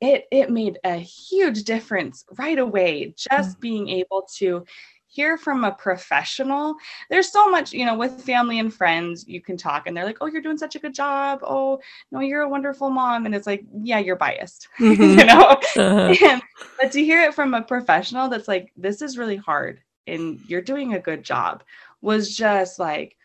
It 0.00 0.26
it 0.32 0.50
made 0.50 0.78
a 0.84 0.96
huge 0.96 1.62
difference 1.62 2.24
right 2.36 2.58
away. 2.58 3.14
Just 3.16 3.58
mm. 3.58 3.60
being 3.60 3.88
able 3.88 4.26
to 4.38 4.64
hear 5.12 5.36
from 5.36 5.62
a 5.62 5.72
professional. 5.72 6.74
There's 7.10 7.30
so 7.30 7.50
much, 7.50 7.72
you 7.72 7.84
know, 7.84 7.94
with 7.94 8.22
family 8.22 8.58
and 8.58 8.72
friends, 8.72 9.28
you 9.28 9.42
can 9.42 9.58
talk 9.58 9.86
and 9.86 9.94
they're 9.94 10.06
like, 10.06 10.16
oh, 10.22 10.26
you're 10.26 10.40
doing 10.40 10.56
such 10.56 10.74
a 10.74 10.78
good 10.78 10.94
job. 10.94 11.40
Oh, 11.42 11.80
no, 12.10 12.20
you're 12.20 12.40
a 12.40 12.48
wonderful 12.48 12.88
mom. 12.88 13.26
And 13.26 13.34
it's 13.34 13.46
like, 13.46 13.62
yeah, 13.82 13.98
you're 13.98 14.16
biased, 14.16 14.68
mm-hmm. 14.78 15.18
you 15.18 15.24
know? 15.26 15.60
Uh-huh. 15.76 16.14
And, 16.32 16.42
but 16.80 16.92
to 16.92 17.04
hear 17.04 17.22
it 17.22 17.34
from 17.34 17.52
a 17.52 17.60
professional 17.60 18.30
that's 18.30 18.48
like, 18.48 18.72
this 18.74 19.02
is 19.02 19.18
really 19.18 19.36
hard 19.36 19.80
and 20.06 20.40
you're 20.46 20.62
doing 20.62 20.94
a 20.94 20.98
good 20.98 21.22
job 21.22 21.62
was 22.00 22.34
just 22.34 22.78
like, 22.78 23.16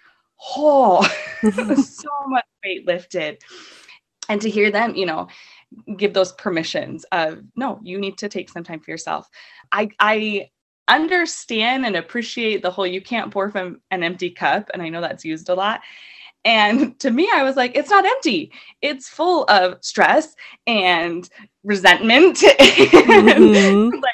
oh, 0.58 1.08
so 1.42 2.10
much 2.28 2.46
weight 2.66 2.86
lifted. 2.86 3.42
And 4.28 4.42
to 4.42 4.50
hear 4.50 4.72
them, 4.72 4.94
you 4.94 5.06
know, 5.06 5.30
give 5.96 6.14
those 6.14 6.34
permissions 6.34 7.06
of 7.14 7.44
no, 7.56 7.80
you 7.82 7.98
need 7.98 8.18
to 8.18 8.28
take 8.28 8.50
some 8.50 8.66
time 8.66 8.82
for 8.82 8.92
yourself. 8.92 9.30
I 9.72 9.90
I 10.00 10.50
understand 10.88 11.86
and 11.86 11.96
appreciate 11.96 12.62
the 12.62 12.72
whole 12.72 12.88
you 12.88 13.02
can't 13.02 13.32
pour 13.32 13.50
from 13.50 13.82
an 13.92 14.04
empty 14.04 14.30
cup. 14.30 14.70
And 14.74 14.82
I 14.82 14.90
know 14.90 15.02
that's 15.02 15.26
used 15.26 15.50
a 15.50 15.56
lot. 15.56 15.82
And 16.46 16.98
to 17.00 17.12
me, 17.12 17.30
I 17.34 17.44
was 17.44 17.58
like, 17.58 17.76
it's 17.76 17.90
not 17.90 18.06
empty. 18.06 18.52
It's 18.82 19.10
full 19.10 19.44
of 19.50 19.78
stress 19.82 20.36
and 20.66 21.30
resentment. 21.64 22.38
Mm-hmm. 22.58 23.30
and 23.30 23.92
like, 24.02 24.14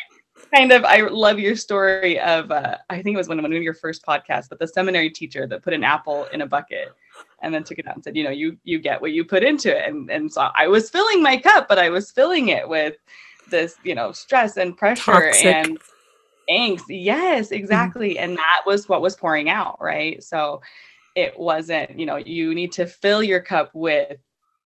kind 0.54 0.72
of, 0.72 0.84
I 0.86 1.02
love 1.02 1.40
your 1.40 1.56
story 1.56 2.20
of, 2.20 2.52
uh, 2.52 2.78
I 2.90 3.02
think 3.02 3.16
it 3.16 3.18
was 3.18 3.28
one, 3.28 3.40
of, 3.40 3.44
one 3.44 3.54
of 3.54 3.62
your 3.62 3.74
first 3.74 4.06
podcasts, 4.06 4.50
but 4.50 4.60
the 4.60 4.68
seminary 4.68 5.10
teacher 5.10 5.48
that 5.48 5.64
put 5.64 5.74
an 5.74 5.84
apple 5.84 6.26
in 6.26 6.42
a 6.42 6.48
bucket 6.48 6.94
and 7.42 7.54
then 7.54 7.64
took 7.64 7.80
it 7.80 7.88
out 7.88 7.96
and 7.96 8.04
said, 8.04 8.16
you 8.16 8.24
know, 8.24 8.30
you, 8.30 8.58
you 8.64 8.80
get 8.80 9.02
what 9.02 9.12
you 9.12 9.26
put 9.26 9.44
into 9.44 9.76
it. 9.76 9.88
And, 9.88 10.10
and 10.10 10.32
so 10.32 10.50
I 10.56 10.68
was 10.68 10.90
filling 10.90 11.22
my 11.22 11.38
cup, 11.38 11.68
but 11.68 11.80
I 11.80 11.90
was 11.90 12.12
filling 12.12 12.50
it 12.50 12.68
with 12.68 12.96
this, 13.50 13.76
you 13.84 13.96
know, 13.96 14.12
stress 14.12 14.58
and 14.58 14.78
pressure 14.78 15.12
Toxic. 15.12 15.46
and 15.46 15.78
angst. 16.50 16.84
Yes, 16.90 17.48
mm-hmm. 17.48 17.56
exactly. 17.56 18.20
And 18.20 18.38
that 18.38 18.62
was 18.66 18.90
what 18.90 19.02
was 19.02 19.16
pouring 19.16 19.50
out, 19.50 19.82
right? 19.82 20.24
So 20.24 20.62
it 21.16 21.38
wasn't, 21.38 22.00
you 22.00 22.06
know, 22.06 22.18
you 22.18 22.54
need 22.56 22.72
to 22.74 22.86
fill 22.86 23.22
your 23.24 23.40
cup 23.40 23.72
with 23.74 24.18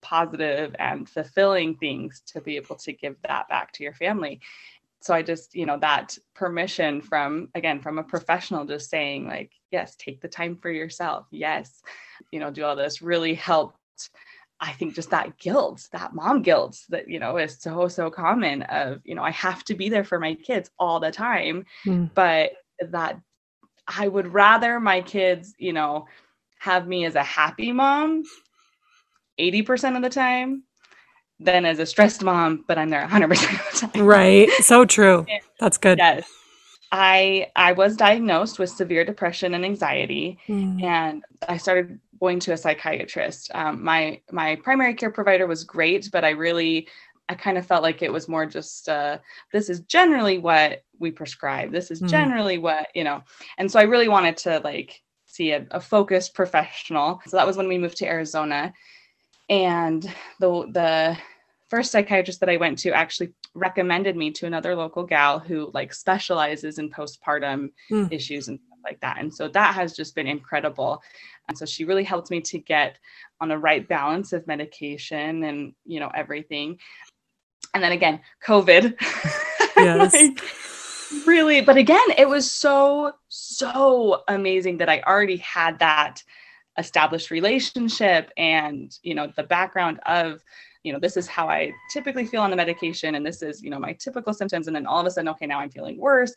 positive 0.02 0.76
and 0.80 1.10
fulfilling 1.10 1.76
things 1.76 2.22
to 2.28 2.42
be 2.42 2.56
able 2.56 2.76
to 2.78 2.94
give 2.94 3.16
that 3.24 3.50
back 3.50 3.74
to 3.74 3.84
your 3.84 3.94
family. 3.94 4.40
So 5.02 5.14
I 5.14 5.22
just, 5.22 5.56
you 5.56 5.66
know, 5.66 5.78
that 5.80 6.18
permission 6.34 7.02
from, 7.02 7.50
again, 7.56 7.82
from 7.82 8.00
a 8.00 8.04
professional 8.04 8.66
just 8.66 8.90
saying, 8.90 9.28
like, 9.28 9.52
yes, 9.72 9.96
take 9.96 10.22
the 10.22 10.28
time 10.28 10.56
for 10.56 10.72
yourself. 10.72 11.28
Yes, 11.32 11.82
you 12.32 12.40
know, 12.40 12.52
do 12.52 12.64
all 12.64 12.76
this 12.76 13.02
really 13.02 13.34
helped 13.34 13.78
I 14.60 14.72
think 14.72 14.96
just 14.96 15.12
that 15.12 15.38
guilt, 15.38 15.88
that 15.92 16.16
mom 16.16 16.42
guilt 16.42 16.80
that, 16.90 17.08
you 17.08 17.20
know, 17.20 17.38
is 17.38 17.58
so, 17.60 17.88
so 17.88 18.10
common 18.10 18.64
of, 18.64 19.02
you 19.04 19.14
know, 19.14 19.24
I 19.24 19.32
have 19.32 19.64
to 19.66 19.76
be 19.76 19.90
there 19.90 20.04
for 20.04 20.20
my 20.20 20.34
kids 20.34 20.72
all 20.80 21.00
the 21.00 21.12
time. 21.12 21.66
Mm. 21.86 22.10
But 22.14 22.52
that 22.80 23.20
I 23.88 24.08
would 24.08 24.34
rather 24.34 24.80
my 24.80 25.02
kids, 25.02 25.54
you 25.58 25.74
know, 25.74 26.08
have 26.60 26.88
me 26.88 27.06
as 27.06 27.16
a 27.16 27.24
happy 27.24 27.72
mom 27.72 28.24
80% 29.40 29.96
of 29.96 30.02
the 30.02 30.10
time 30.10 30.64
than 31.40 31.66
as 31.66 31.80
a 31.80 31.86
stressed 31.86 32.24
mom, 32.24 32.66
but 32.68 32.78
I'm 32.78 32.90
there 32.90 33.08
100% 33.08 33.24
of 33.32 33.82
the 33.82 33.88
time. 33.88 34.06
Right. 34.06 34.50
So 34.62 34.86
true. 34.86 35.26
That's 35.60 35.78
good. 35.78 36.00
Yes. 36.00 36.28
I 36.92 37.52
I 37.56 37.74
was 37.74 37.98
diagnosed 37.98 38.60
with 38.60 38.70
severe 38.70 39.04
depression 39.04 39.54
and 39.54 39.66
anxiety, 39.66 40.40
mm. 40.48 40.82
and 40.82 41.22
I 41.48 41.58
started 41.58 42.00
going 42.20 42.40
to 42.42 42.54
a 42.54 42.58
psychiatrist. 42.58 43.52
Um, 43.54 43.84
my 43.84 44.22
my 44.32 44.56
primary 44.58 44.94
care 44.94 45.12
provider 45.12 45.48
was 45.48 45.64
great, 45.64 46.10
but 46.12 46.24
I 46.24 46.32
really 46.32 46.88
I 47.30 47.36
kind 47.36 47.58
of 47.58 47.66
felt 47.66 47.84
like 47.84 48.02
it 48.02 48.12
was 48.12 48.28
more 48.28 48.46
just 48.46 48.88
uh, 48.88 49.18
this 49.52 49.70
is 49.70 49.82
generally 49.82 50.38
what 50.38 50.84
we 51.00 51.12
prescribe. 51.12 51.72
This 51.72 51.92
is 51.92 52.02
mm. 52.02 52.10
generally 52.10 52.58
what 52.58 52.88
you 52.96 53.04
know, 53.04 53.24
and 53.58 53.72
so 53.72 53.80
I 53.80 53.84
really 53.84 54.08
wanted 54.08 54.38
to 54.38 54.60
like 54.64 55.02
see 55.26 55.52
a, 55.52 55.66
a 55.72 55.80
focused 55.80 56.34
professional. 56.34 57.22
So 57.28 57.38
that 57.38 57.48
was 57.48 57.58
when 57.58 57.68
we 57.68 57.78
moved 57.78 57.98
to 57.98 58.08
Arizona, 58.08 58.74
and 59.50 60.04
the 60.40 60.68
the 60.72 61.18
first 61.70 61.92
psychiatrist 61.92 62.40
that 62.40 62.50
I 62.50 62.58
went 62.58 62.80
to 62.80 62.92
actually 62.92 63.34
recommended 63.54 64.16
me 64.16 64.32
to 64.32 64.46
another 64.46 64.76
local 64.76 65.04
gal 65.04 65.40
who 65.40 65.70
like 65.74 65.94
specializes 65.94 66.80
in 66.80 66.90
postpartum 66.90 67.72
mm. 67.92 68.12
issues 68.12 68.48
and 68.48 68.60
stuff 68.60 68.80
like 68.84 69.00
that. 69.02 69.18
And 69.20 69.34
so 69.34 69.48
that 69.50 69.76
has 69.76 69.96
just 69.96 70.16
been 70.16 70.28
incredible. 70.28 71.02
And 71.48 71.58
so 71.58 71.66
she 71.66 71.86
really 71.86 72.04
helped 72.04 72.30
me 72.30 72.42
to 72.42 72.60
get 72.60 72.98
on 73.40 73.52
a 73.52 73.58
right 73.58 73.88
balance 73.88 74.34
of 74.34 74.46
medication 74.48 75.44
and, 75.44 75.74
you 75.86 76.00
know, 76.00 76.12
everything. 76.14 76.80
And 77.74 77.84
then 77.84 77.92
again, 77.92 78.22
COVID. 78.46 78.96
Yes. 79.78 80.12
like, 80.12 81.28
really, 81.28 81.62
but 81.62 81.78
again, 81.78 82.02
it 82.18 82.28
was 82.28 82.50
so, 82.50 83.12
so 83.28 84.24
amazing 84.28 84.78
that 84.78 84.90
I 84.90 85.02
already 85.02 85.38
had 85.38 85.78
that 85.78 86.24
established 86.80 87.30
relationship 87.30 88.32
and, 88.38 88.98
you 89.04 89.14
know, 89.14 89.32
the 89.36 89.44
background 89.44 90.00
of 90.08 90.42
you 90.88 90.94
know, 90.94 91.00
this 91.00 91.18
is 91.18 91.28
how 91.28 91.50
I 91.50 91.74
typically 91.92 92.26
feel 92.26 92.42
on 92.42 92.50
the 92.50 92.56
medication, 92.56 93.16
and 93.16 93.26
this 93.26 93.42
is, 93.42 93.62
you 93.62 93.70
know, 93.70 93.78
my 93.78 93.92
typical 93.92 94.34
symptoms. 94.34 94.68
And 94.68 94.76
then 94.76 94.86
all 94.86 95.02
of 95.02 95.06
a 95.06 95.12
sudden, 95.12 95.28
okay, 95.30 95.46
now 95.46 95.60
I'm 95.60 95.70
feeling 95.70 95.98
worse, 95.98 96.34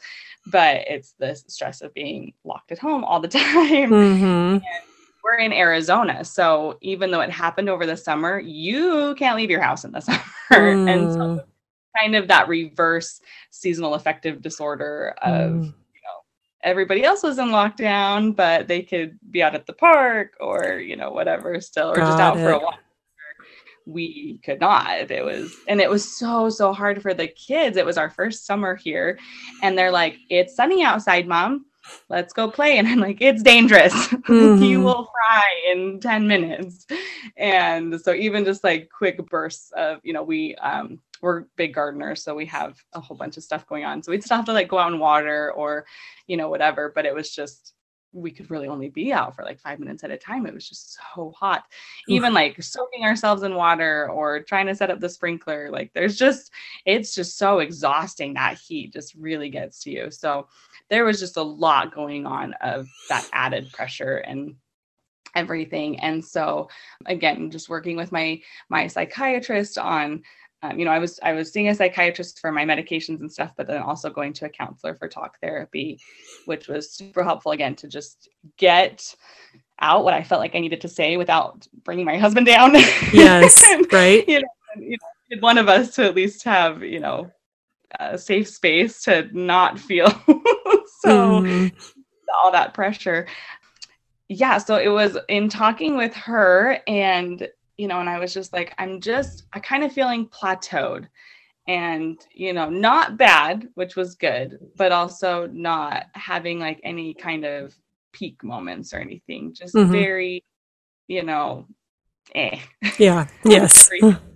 but 0.46 0.78
it's 0.88 1.14
the 1.20 1.36
stress 1.36 1.82
of 1.82 1.94
being 1.94 2.32
locked 2.42 2.72
at 2.72 2.78
home 2.78 3.04
all 3.04 3.20
the 3.20 3.28
time. 3.28 3.90
Mm-hmm. 3.90 4.89
We're 5.30 5.38
in 5.38 5.52
Arizona. 5.52 6.24
So 6.24 6.78
even 6.80 7.10
though 7.10 7.20
it 7.20 7.30
happened 7.30 7.68
over 7.68 7.86
the 7.86 7.96
summer, 7.96 8.38
you 8.38 9.14
can't 9.16 9.36
leave 9.36 9.50
your 9.50 9.60
house 9.60 9.84
in 9.84 9.92
the 9.92 10.00
summer. 10.00 10.20
Mm. 10.50 10.92
And 10.92 11.12
so 11.12 11.18
mm. 11.18 11.44
kind 11.96 12.16
of 12.16 12.28
that 12.28 12.48
reverse 12.48 13.20
seasonal 13.50 13.94
affective 13.94 14.42
disorder 14.42 15.14
of, 15.22 15.50
mm. 15.52 15.64
you 15.64 16.00
know, 16.02 16.20
everybody 16.62 17.04
else 17.04 17.22
was 17.22 17.38
in 17.38 17.48
lockdown, 17.48 18.34
but 18.34 18.66
they 18.66 18.82
could 18.82 19.18
be 19.30 19.42
out 19.42 19.54
at 19.54 19.66
the 19.66 19.72
park 19.72 20.34
or, 20.40 20.74
you 20.74 20.96
know, 20.96 21.12
whatever 21.12 21.60
still, 21.60 21.90
or 21.90 21.96
Got 21.96 22.06
just 22.06 22.20
out 22.20 22.36
it. 22.36 22.42
for 22.42 22.50
a 22.50 22.58
walk 22.58 22.80
we 23.86 24.38
could 24.44 24.60
not. 24.60 25.10
It 25.10 25.24
was, 25.24 25.56
and 25.66 25.80
it 25.80 25.90
was 25.90 26.16
so, 26.16 26.48
so 26.48 26.72
hard 26.72 27.02
for 27.02 27.12
the 27.12 27.26
kids. 27.26 27.76
It 27.76 27.86
was 27.86 27.96
our 27.96 28.10
first 28.10 28.46
summer 28.46 28.76
here. 28.76 29.18
And 29.62 29.76
they're 29.76 29.90
like, 29.90 30.16
it's 30.28 30.54
sunny 30.54 30.84
outside, 30.84 31.26
mom. 31.26 31.66
Let's 32.08 32.32
go 32.32 32.50
play. 32.50 32.78
And 32.78 32.88
I'm 32.88 32.98
like, 32.98 33.20
it's 33.20 33.42
dangerous. 33.42 33.92
Mm-hmm. 34.30 34.62
you 34.62 34.80
will 34.80 35.10
fry 35.10 35.72
in 35.72 35.98
10 35.98 36.28
minutes. 36.28 36.86
And 37.36 38.00
so, 38.00 38.14
even 38.14 38.44
just 38.44 38.62
like 38.62 38.88
quick 38.88 39.24
bursts 39.28 39.72
of, 39.72 39.98
you 40.04 40.12
know, 40.12 40.22
we, 40.22 40.54
um, 40.56 41.00
we're 41.20 41.46
big 41.56 41.74
gardeners, 41.74 42.22
so 42.22 42.34
we 42.34 42.46
have 42.46 42.78
a 42.92 43.00
whole 43.00 43.16
bunch 43.16 43.36
of 43.36 43.42
stuff 43.42 43.66
going 43.66 43.84
on. 43.84 44.02
So 44.02 44.12
we'd 44.12 44.22
still 44.22 44.36
have 44.36 44.46
to 44.46 44.52
like 44.52 44.68
go 44.68 44.78
out 44.78 44.92
and 44.92 45.00
water 45.00 45.52
or, 45.52 45.84
you 46.26 46.36
know, 46.36 46.48
whatever. 46.48 46.92
But 46.94 47.06
it 47.06 47.14
was 47.14 47.34
just 47.34 47.74
we 48.12 48.30
could 48.30 48.50
really 48.50 48.68
only 48.68 48.88
be 48.88 49.12
out 49.12 49.36
for 49.36 49.44
like 49.44 49.60
five 49.60 49.78
minutes 49.78 50.02
at 50.02 50.10
a 50.10 50.16
time. 50.16 50.46
It 50.46 50.54
was 50.54 50.68
just 50.68 50.98
so 51.14 51.32
hot. 51.36 51.64
Even 52.08 52.34
like 52.34 52.60
soaking 52.62 53.04
ourselves 53.04 53.42
in 53.42 53.54
water 53.54 54.10
or 54.10 54.42
trying 54.42 54.66
to 54.66 54.74
set 54.74 54.90
up 54.90 55.00
the 55.00 55.08
sprinkler, 55.08 55.70
like 55.70 55.92
there's 55.94 56.16
just, 56.16 56.50
it's 56.84 57.14
just 57.14 57.38
so 57.38 57.60
exhausting. 57.60 58.34
That 58.34 58.58
heat 58.58 58.92
just 58.92 59.14
really 59.14 59.48
gets 59.48 59.82
to 59.84 59.90
you. 59.90 60.10
So 60.10 60.48
there 60.88 61.04
was 61.04 61.20
just 61.20 61.36
a 61.36 61.42
lot 61.42 61.94
going 61.94 62.26
on 62.26 62.54
of 62.60 62.88
that 63.08 63.28
added 63.32 63.72
pressure 63.72 64.16
and 64.16 64.56
everything 65.36 66.00
and 66.00 66.24
so 66.24 66.68
again 67.06 67.52
just 67.52 67.68
working 67.68 67.96
with 67.96 68.10
my 68.10 68.40
my 68.68 68.88
psychiatrist 68.88 69.78
on 69.78 70.20
um, 70.62 70.78
you 70.78 70.84
know, 70.84 70.90
I 70.90 70.98
was 70.98 71.18
I 71.22 71.32
was 71.32 71.50
seeing 71.50 71.68
a 71.68 71.74
psychiatrist 71.74 72.38
for 72.38 72.52
my 72.52 72.64
medications 72.64 73.20
and 73.20 73.32
stuff, 73.32 73.52
but 73.56 73.66
then 73.66 73.80
also 73.82 74.10
going 74.10 74.32
to 74.34 74.46
a 74.46 74.50
counselor 74.50 74.94
for 74.94 75.08
talk 75.08 75.38
therapy, 75.40 75.98
which 76.44 76.68
was 76.68 76.92
super 76.92 77.24
helpful 77.24 77.52
again 77.52 77.74
to 77.76 77.88
just 77.88 78.28
get 78.58 79.14
out 79.80 80.04
what 80.04 80.12
I 80.12 80.22
felt 80.22 80.40
like 80.40 80.54
I 80.54 80.58
needed 80.58 80.82
to 80.82 80.88
say 80.88 81.16
without 81.16 81.66
bringing 81.82 82.04
my 82.04 82.18
husband 82.18 82.46
down. 82.46 82.74
Yes, 83.12 83.64
and, 83.70 83.90
right. 83.90 84.28
You 84.28 84.40
know, 84.40 84.48
you 84.76 84.96
know, 85.30 85.40
one 85.40 85.56
of 85.56 85.68
us 85.68 85.94
to 85.94 86.04
at 86.04 86.14
least 86.14 86.44
have 86.44 86.82
you 86.82 87.00
know 87.00 87.30
a 87.98 88.18
safe 88.18 88.48
space 88.48 89.02
to 89.04 89.28
not 89.32 89.78
feel 89.78 90.08
so 91.00 91.40
mm. 91.40 91.72
all 92.36 92.52
that 92.52 92.74
pressure. 92.74 93.26
Yeah, 94.28 94.58
so 94.58 94.76
it 94.76 94.88
was 94.88 95.16
in 95.28 95.48
talking 95.48 95.96
with 95.96 96.14
her 96.14 96.80
and 96.86 97.48
you 97.80 97.88
know, 97.88 97.98
and 97.98 98.10
I 98.10 98.18
was 98.18 98.34
just 98.34 98.52
like, 98.52 98.74
I'm 98.76 99.00
just, 99.00 99.44
I 99.54 99.58
kind 99.58 99.82
of 99.84 99.90
feeling 99.90 100.28
plateaued 100.28 101.08
and, 101.66 102.20
you 102.34 102.52
know, 102.52 102.68
not 102.68 103.16
bad, 103.16 103.68
which 103.72 103.96
was 103.96 104.16
good, 104.16 104.58
but 104.76 104.92
also 104.92 105.46
not 105.46 106.04
having 106.12 106.58
like 106.58 106.78
any 106.84 107.14
kind 107.14 107.46
of 107.46 107.74
peak 108.12 108.44
moments 108.44 108.92
or 108.92 108.98
anything, 108.98 109.54
just 109.54 109.74
mm-hmm. 109.74 109.90
very, 109.90 110.44
you 111.08 111.22
know, 111.22 111.68
eh. 112.34 112.58
Yeah. 112.98 113.28
yes. 113.46 113.88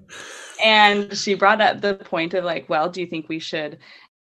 and 0.65 1.15
she 1.15 1.35
brought 1.35 1.61
up 1.61 1.83
the 1.83 1.97
point 1.97 2.33
of 2.33 2.45
like, 2.45 2.71
well, 2.71 2.89
do 2.89 3.03
you 3.03 3.07
think 3.07 3.29
we 3.29 3.41
should 3.41 3.77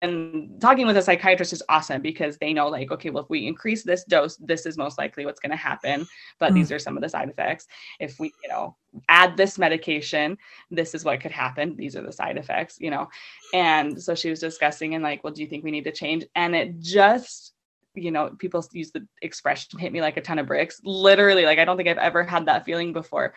and 0.00 0.60
talking 0.60 0.86
with 0.86 0.96
a 0.96 1.02
psychiatrist 1.02 1.52
is 1.52 1.62
awesome 1.68 2.00
because 2.00 2.38
they 2.38 2.52
know 2.52 2.68
like 2.68 2.90
okay 2.92 3.10
well 3.10 3.24
if 3.24 3.30
we 3.30 3.46
increase 3.46 3.82
this 3.82 4.04
dose 4.04 4.36
this 4.36 4.64
is 4.66 4.78
most 4.78 4.98
likely 4.98 5.24
what's 5.24 5.40
going 5.40 5.50
to 5.50 5.56
happen 5.56 6.06
but 6.38 6.52
mm. 6.52 6.54
these 6.54 6.70
are 6.70 6.78
some 6.78 6.96
of 6.96 7.02
the 7.02 7.08
side 7.08 7.28
effects. 7.28 7.66
If 8.00 8.18
we 8.20 8.32
you 8.42 8.48
know 8.48 8.76
add 9.08 9.36
this 9.36 9.58
medication 9.58 10.38
this 10.70 10.94
is 10.94 11.04
what 11.04 11.20
could 11.20 11.32
happen. 11.32 11.76
These 11.76 11.96
are 11.96 12.02
the 12.02 12.12
side 12.12 12.36
effects 12.36 12.78
you 12.80 12.90
know. 12.90 13.08
And 13.52 14.00
so 14.00 14.14
she 14.14 14.30
was 14.30 14.40
discussing 14.40 14.94
and 14.94 15.02
like 15.02 15.24
well 15.24 15.32
do 15.32 15.42
you 15.42 15.48
think 15.48 15.64
we 15.64 15.70
need 15.70 15.84
to 15.84 15.92
change? 15.92 16.24
And 16.34 16.54
it 16.54 16.78
just 16.78 17.54
you 17.94 18.10
know 18.10 18.30
people 18.38 18.64
use 18.72 18.92
the 18.92 19.06
expression 19.22 19.78
hit 19.78 19.92
me 19.92 20.00
like 20.00 20.16
a 20.16 20.22
ton 20.22 20.38
of 20.38 20.46
bricks. 20.46 20.80
Literally 20.84 21.44
like 21.44 21.58
i 21.58 21.64
don't 21.64 21.76
think 21.76 21.88
i've 21.88 21.98
ever 21.98 22.22
had 22.22 22.46
that 22.46 22.64
feeling 22.64 22.92
before 22.92 23.34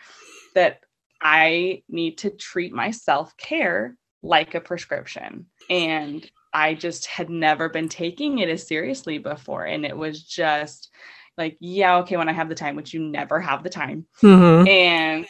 that 0.54 0.80
i 1.20 1.82
need 1.88 2.18
to 2.18 2.30
treat 2.30 2.72
my 2.72 2.90
self-care 2.90 3.96
like 4.22 4.54
a 4.54 4.60
prescription. 4.60 5.46
And 5.68 6.28
I 6.52 6.74
just 6.74 7.06
had 7.06 7.30
never 7.30 7.68
been 7.68 7.88
taking 7.88 8.38
it 8.38 8.48
as 8.48 8.66
seriously 8.66 9.18
before. 9.18 9.64
And 9.64 9.84
it 9.84 9.96
was 9.96 10.22
just 10.22 10.90
like, 11.38 11.56
yeah, 11.60 11.98
okay, 11.98 12.16
when 12.16 12.28
I 12.28 12.32
have 12.32 12.48
the 12.48 12.54
time, 12.54 12.76
which 12.76 12.92
you 12.92 13.00
never 13.00 13.40
have 13.40 13.62
the 13.62 13.70
time. 13.70 14.06
Mm-hmm. 14.22 14.68
And 14.68 15.26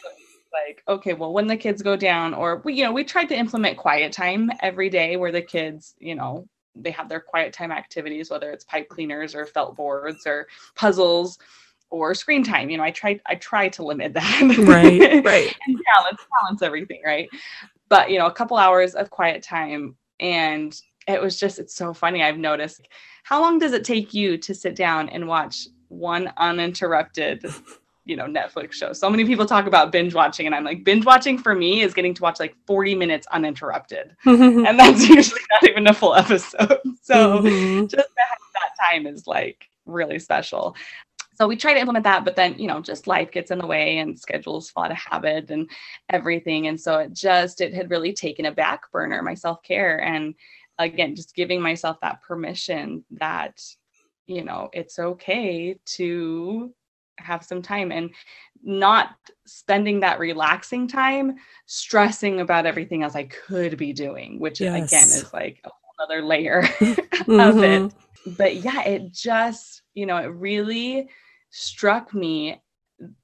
like, 0.51 0.83
okay, 0.87 1.13
well, 1.13 1.33
when 1.33 1.47
the 1.47 1.57
kids 1.57 1.81
go 1.81 1.95
down, 1.95 2.33
or 2.33 2.61
we, 2.63 2.73
you 2.75 2.83
know, 2.83 2.91
we 2.91 3.03
tried 3.03 3.29
to 3.29 3.37
implement 3.37 3.77
quiet 3.77 4.11
time 4.11 4.51
every 4.61 4.89
day 4.89 5.17
where 5.17 5.31
the 5.31 5.41
kids, 5.41 5.95
you 5.97 6.15
know, 6.15 6.47
they 6.75 6.91
have 6.91 7.09
their 7.09 7.19
quiet 7.19 7.53
time 7.53 7.71
activities, 7.71 8.29
whether 8.29 8.51
it's 8.51 8.63
pipe 8.63 8.89
cleaners 8.89 9.35
or 9.35 9.45
felt 9.45 9.75
boards 9.75 10.25
or 10.25 10.47
puzzles 10.75 11.37
or 11.89 12.13
screen 12.13 12.43
time. 12.43 12.69
You 12.69 12.77
know, 12.77 12.83
I 12.83 12.91
tried 12.91 13.21
I 13.25 13.35
try 13.35 13.69
to 13.69 13.83
limit 13.83 14.13
that. 14.15 14.41
Right. 14.59 15.23
Right. 15.23 15.55
and 15.67 15.79
balance, 15.95 16.21
balance 16.41 16.61
everything, 16.61 17.01
right? 17.05 17.29
But 17.89 18.09
you 18.09 18.19
know, 18.19 18.25
a 18.25 18.31
couple 18.31 18.57
hours 18.57 18.95
of 18.95 19.09
quiet 19.09 19.43
time 19.43 19.95
and 20.19 20.79
it 21.07 21.21
was 21.21 21.39
just 21.39 21.59
it's 21.59 21.75
so 21.75 21.93
funny 21.93 22.23
i've 22.23 22.37
noticed. 22.37 22.87
How 23.23 23.41
long 23.41 23.57
does 23.57 23.71
it 23.71 23.85
take 23.85 24.13
you 24.13 24.37
to 24.37 24.53
sit 24.53 24.75
down 24.75 25.07
and 25.09 25.27
watch 25.27 25.67
one 25.87 26.31
uninterrupted 26.37 27.45
you 28.05 28.15
know 28.15 28.25
netflix 28.25 28.73
show? 28.73 28.93
So 28.93 29.09
many 29.09 29.25
people 29.25 29.45
talk 29.45 29.65
about 29.65 29.91
binge 29.91 30.13
watching 30.13 30.45
and 30.45 30.55
i'm 30.55 30.63
like 30.63 30.83
binge 30.83 31.05
watching 31.05 31.37
for 31.37 31.55
me 31.55 31.81
is 31.81 31.93
getting 31.93 32.13
to 32.15 32.21
watch 32.21 32.39
like 32.39 32.55
40 32.67 32.95
minutes 32.95 33.27
uninterrupted. 33.31 34.15
And 34.25 34.79
that's 34.79 35.07
usually 35.07 35.41
not 35.51 35.69
even 35.69 35.87
a 35.87 35.93
full 35.93 36.15
episode. 36.15 36.79
So 37.03 37.41
mm-hmm. 37.41 37.87
just 37.87 38.07
that 38.15 38.89
time 38.89 39.07
is 39.07 39.27
like 39.27 39.67
really 39.85 40.19
special. 40.19 40.75
So 41.35 41.47
we 41.47 41.57
try 41.57 41.73
to 41.73 41.79
implement 41.79 42.03
that 42.03 42.23
but 42.23 42.35
then 42.35 42.55
you 42.57 42.67
know 42.67 42.79
just 42.79 43.07
life 43.07 43.31
gets 43.31 43.51
in 43.51 43.57
the 43.57 43.67
way 43.67 43.97
and 43.97 44.17
schedules 44.17 44.69
fall 44.69 44.85
out 44.85 44.91
of 44.91 44.97
habit 44.97 45.49
and 45.51 45.69
everything. 46.09 46.67
And 46.67 46.79
so 46.79 46.99
it 46.99 47.13
just 47.13 47.59
it 47.61 47.73
had 47.73 47.89
really 47.89 48.13
taken 48.13 48.45
a 48.45 48.51
back 48.51 48.91
burner 48.91 49.21
my 49.21 49.33
self-care. 49.33 50.01
And 50.01 50.35
again 50.79 51.15
just 51.15 51.35
giving 51.35 51.61
myself 51.61 51.97
that 52.01 52.21
permission 52.21 53.03
that 53.11 53.61
you 54.25 54.43
know 54.43 54.69
it's 54.73 54.99
okay 54.99 55.77
to 55.85 56.73
have 57.17 57.43
some 57.43 57.61
time 57.61 57.91
and 57.91 58.09
not 58.63 59.15
spending 59.45 59.99
that 59.99 60.19
relaxing 60.19 60.87
time 60.87 61.35
stressing 61.65 62.39
about 62.39 62.65
everything 62.65 63.03
else 63.03 63.15
I 63.15 63.23
could 63.23 63.77
be 63.77 63.93
doing, 63.93 64.39
which 64.39 64.61
yes. 64.61 64.91
again 64.91 65.07
is 65.07 65.33
like 65.33 65.59
a 65.63 65.69
whole 65.69 66.05
other 66.05 66.23
layer 66.23 66.63
mm-hmm. 66.63 67.31
of 67.39 67.57
it. 67.57 67.81
Mm-hmm. 67.81 68.33
But 68.37 68.55
yeah, 68.55 68.83
it 68.83 69.11
just, 69.11 69.81
you 69.93 70.05
know, 70.05 70.17
it 70.17 70.27
really 70.27 71.09
struck 71.49 72.13
me 72.13 72.61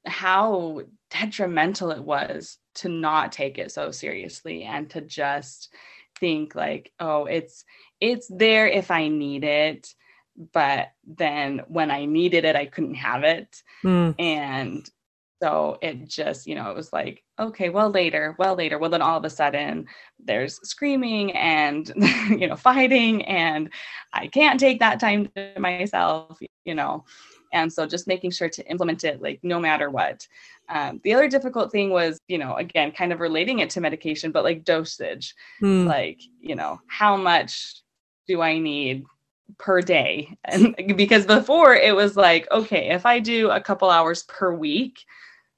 how 0.06 0.82
detrimental 1.10 1.92
it 1.92 2.04
was 2.04 2.58
to 2.76 2.90
not 2.90 3.32
take 3.32 3.58
it 3.58 3.72
so 3.72 3.92
seriously 3.92 4.64
and 4.64 4.90
to 4.90 5.02
just 5.02 5.74
think 6.20 6.56
like 6.56 6.92
oh 7.00 7.26
it's 7.26 7.66
it's 8.00 8.28
there 8.30 8.68
if 8.68 8.92
i 8.92 9.08
need 9.08 9.44
it 9.44 9.94
but 10.54 10.90
then 11.06 11.62
when 11.68 11.92
i 11.92 12.06
needed 12.06 12.46
it 12.46 12.56
i 12.56 12.66
couldn't 12.66 12.96
have 12.96 13.24
it. 13.24 13.62
Mm. 13.84 14.16
and 14.20 14.90
so 15.42 15.78
it 15.82 16.08
just 16.08 16.48
you 16.48 16.56
know 16.56 16.70
it 16.70 16.76
was 16.76 16.92
like 16.92 17.24
okay 17.40 17.70
well 17.70 17.90
later 17.90 18.36
well 18.38 18.56
later. 18.56 18.78
Well 18.78 18.90
then 18.90 19.02
all 19.02 19.18
of 19.18 19.26
a 19.26 19.30
sudden 19.30 19.88
there's 20.24 20.60
screaming 20.68 21.32
and 21.32 21.92
you 22.30 22.48
know 22.48 22.56
fighting 22.56 23.24
and 23.26 23.70
i 24.14 24.28
can't 24.28 24.60
take 24.60 24.80
that 24.80 25.00
time 25.00 25.30
to 25.36 25.60
myself 25.60 26.38
you 26.66 26.76
know 26.76 27.06
and 27.52 27.72
so 27.72 27.86
just 27.86 28.08
making 28.08 28.32
sure 28.32 28.50
to 28.50 28.66
implement 28.70 29.04
it 29.04 29.22
like 29.22 29.40
no 29.44 29.60
matter 29.60 29.90
what 29.90 30.28
um, 30.70 31.00
the 31.04 31.14
other 31.14 31.28
difficult 31.28 31.72
thing 31.72 31.90
was 31.90 32.20
you 32.28 32.38
know 32.38 32.56
again 32.56 32.92
kind 32.92 33.12
of 33.12 33.20
relating 33.20 33.60
it 33.60 33.70
to 33.70 33.82
medication 33.82 34.32
but 34.32 34.44
like 34.44 34.64
dosage 34.64 35.36
mm. 35.62 35.86
like 35.86 36.22
you 36.40 36.56
know 36.56 36.80
how 36.88 37.16
much 37.16 37.82
do 38.28 38.42
i 38.42 38.58
need 38.58 39.04
per 39.58 39.82
day 39.82 40.36
and 40.46 40.76
because 40.96 41.26
before 41.26 41.74
it 41.74 41.96
was 41.96 42.16
like 42.16 42.50
okay 42.52 42.90
if 42.90 43.06
i 43.06 43.20
do 43.20 43.50
a 43.50 43.62
couple 43.62 43.90
hours 43.90 44.24
per 44.24 44.54
week 44.54 45.00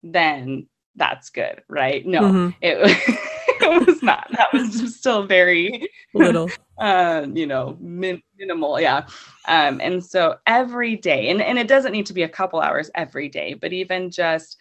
then 0.04 0.67
that's 0.95 1.30
good 1.30 1.62
right 1.67 2.06
no 2.06 2.21
mm-hmm. 2.21 2.49
it 2.62 3.19
it 3.81 3.88
was 3.88 4.03
not. 4.03 4.27
That 4.31 4.51
was 4.51 4.95
still 4.95 5.23
very 5.23 5.88
little, 6.13 6.49
uh, 6.77 7.25
you 7.34 7.47
know, 7.47 7.77
min- 7.79 8.21
minimal. 8.38 8.81
Yeah. 8.81 9.05
Um, 9.47 9.79
and 9.81 10.03
so 10.03 10.38
every 10.45 10.97
day, 10.97 11.29
and, 11.29 11.41
and 11.41 11.57
it 11.57 11.69
doesn't 11.69 11.93
need 11.93 12.05
to 12.07 12.13
be 12.13 12.23
a 12.23 12.29
couple 12.29 12.60
hours 12.60 12.91
every 12.95 13.29
day, 13.29 13.53
but 13.53 13.71
even 13.71 14.12
just 14.12 14.57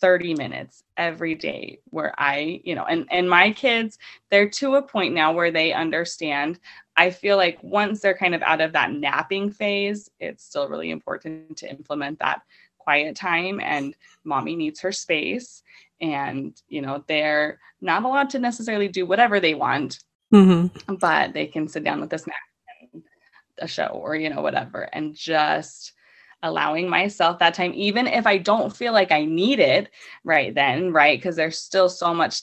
30 0.00 0.34
minutes 0.34 0.82
every 0.96 1.34
day 1.34 1.78
where 1.90 2.14
I, 2.18 2.62
you 2.64 2.74
know, 2.74 2.84
and 2.84 3.06
and 3.10 3.28
my 3.28 3.52
kids, 3.52 3.98
they're 4.30 4.48
to 4.50 4.76
a 4.76 4.82
point 4.82 5.14
now 5.14 5.32
where 5.32 5.50
they 5.50 5.72
understand. 5.72 6.58
I 6.96 7.10
feel 7.10 7.36
like 7.36 7.58
once 7.62 8.00
they're 8.00 8.16
kind 8.16 8.34
of 8.34 8.42
out 8.42 8.60
of 8.60 8.72
that 8.72 8.92
napping 8.92 9.50
phase, 9.50 10.10
it's 10.20 10.44
still 10.44 10.68
really 10.68 10.90
important 10.90 11.58
to 11.58 11.68
implement 11.68 12.18
that 12.20 12.42
quiet 12.78 13.16
time 13.16 13.60
and 13.60 13.94
mommy 14.24 14.54
needs 14.56 14.80
her 14.80 14.92
space 14.92 15.62
and 16.12 16.60
you 16.68 16.82
know 16.82 17.02
they're 17.06 17.58
not 17.80 18.04
allowed 18.04 18.30
to 18.30 18.38
necessarily 18.38 18.88
do 18.88 19.06
whatever 19.06 19.40
they 19.40 19.54
want 19.54 20.00
mm-hmm. 20.32 20.94
but 20.96 21.32
they 21.32 21.46
can 21.46 21.68
sit 21.68 21.84
down 21.84 22.00
with 22.00 22.12
a 22.12 22.18
snack 22.18 22.36
and 22.92 23.02
a 23.58 23.68
show 23.68 23.86
or 23.86 24.14
you 24.14 24.28
know 24.28 24.42
whatever 24.42 24.82
and 24.92 25.14
just 25.14 25.92
allowing 26.42 26.88
myself 26.88 27.38
that 27.38 27.54
time 27.54 27.72
even 27.74 28.06
if 28.06 28.26
i 28.26 28.36
don't 28.36 28.76
feel 28.76 28.92
like 28.92 29.10
i 29.10 29.24
need 29.24 29.58
it 29.58 29.90
right 30.24 30.54
then 30.54 30.92
right? 30.92 31.18
Because 31.18 31.36
there's 31.36 31.58
still 31.58 31.88
so 31.88 32.12
much 32.12 32.42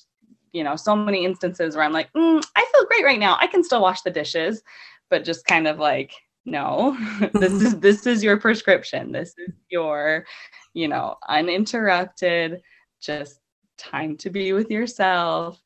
you 0.54 0.64
know 0.64 0.76
so 0.76 0.96
many 0.96 1.24
instances 1.24 1.76
where 1.76 1.86
i'm 1.86 1.94
like 1.94 2.12
mm, 2.14 2.44
i 2.56 2.66
feel 2.72 2.86
great 2.88 3.06
right 3.06 3.20
now. 3.20 3.38
I 3.40 3.48
can 3.48 3.64
still 3.64 3.82
wash 3.82 4.02
the 4.02 4.12
dishes 4.12 4.64
but 5.12 5.24
just 5.24 5.46
kind 5.46 5.68
of 5.68 5.78
like 5.78 6.14
no 6.46 6.98
this 7.34 7.54
is 7.54 7.80
this 7.80 8.08
is 8.08 8.24
your 8.24 8.38
prescription. 8.38 9.12
This 9.12 9.36
is 9.38 9.54
your 9.70 10.26
you 10.74 10.88
know 10.88 11.18
uninterrupted 11.28 12.62
just 13.00 13.40
time 13.82 14.16
to 14.18 14.30
be 14.30 14.54
with 14.54 14.70
yourself 14.70 15.62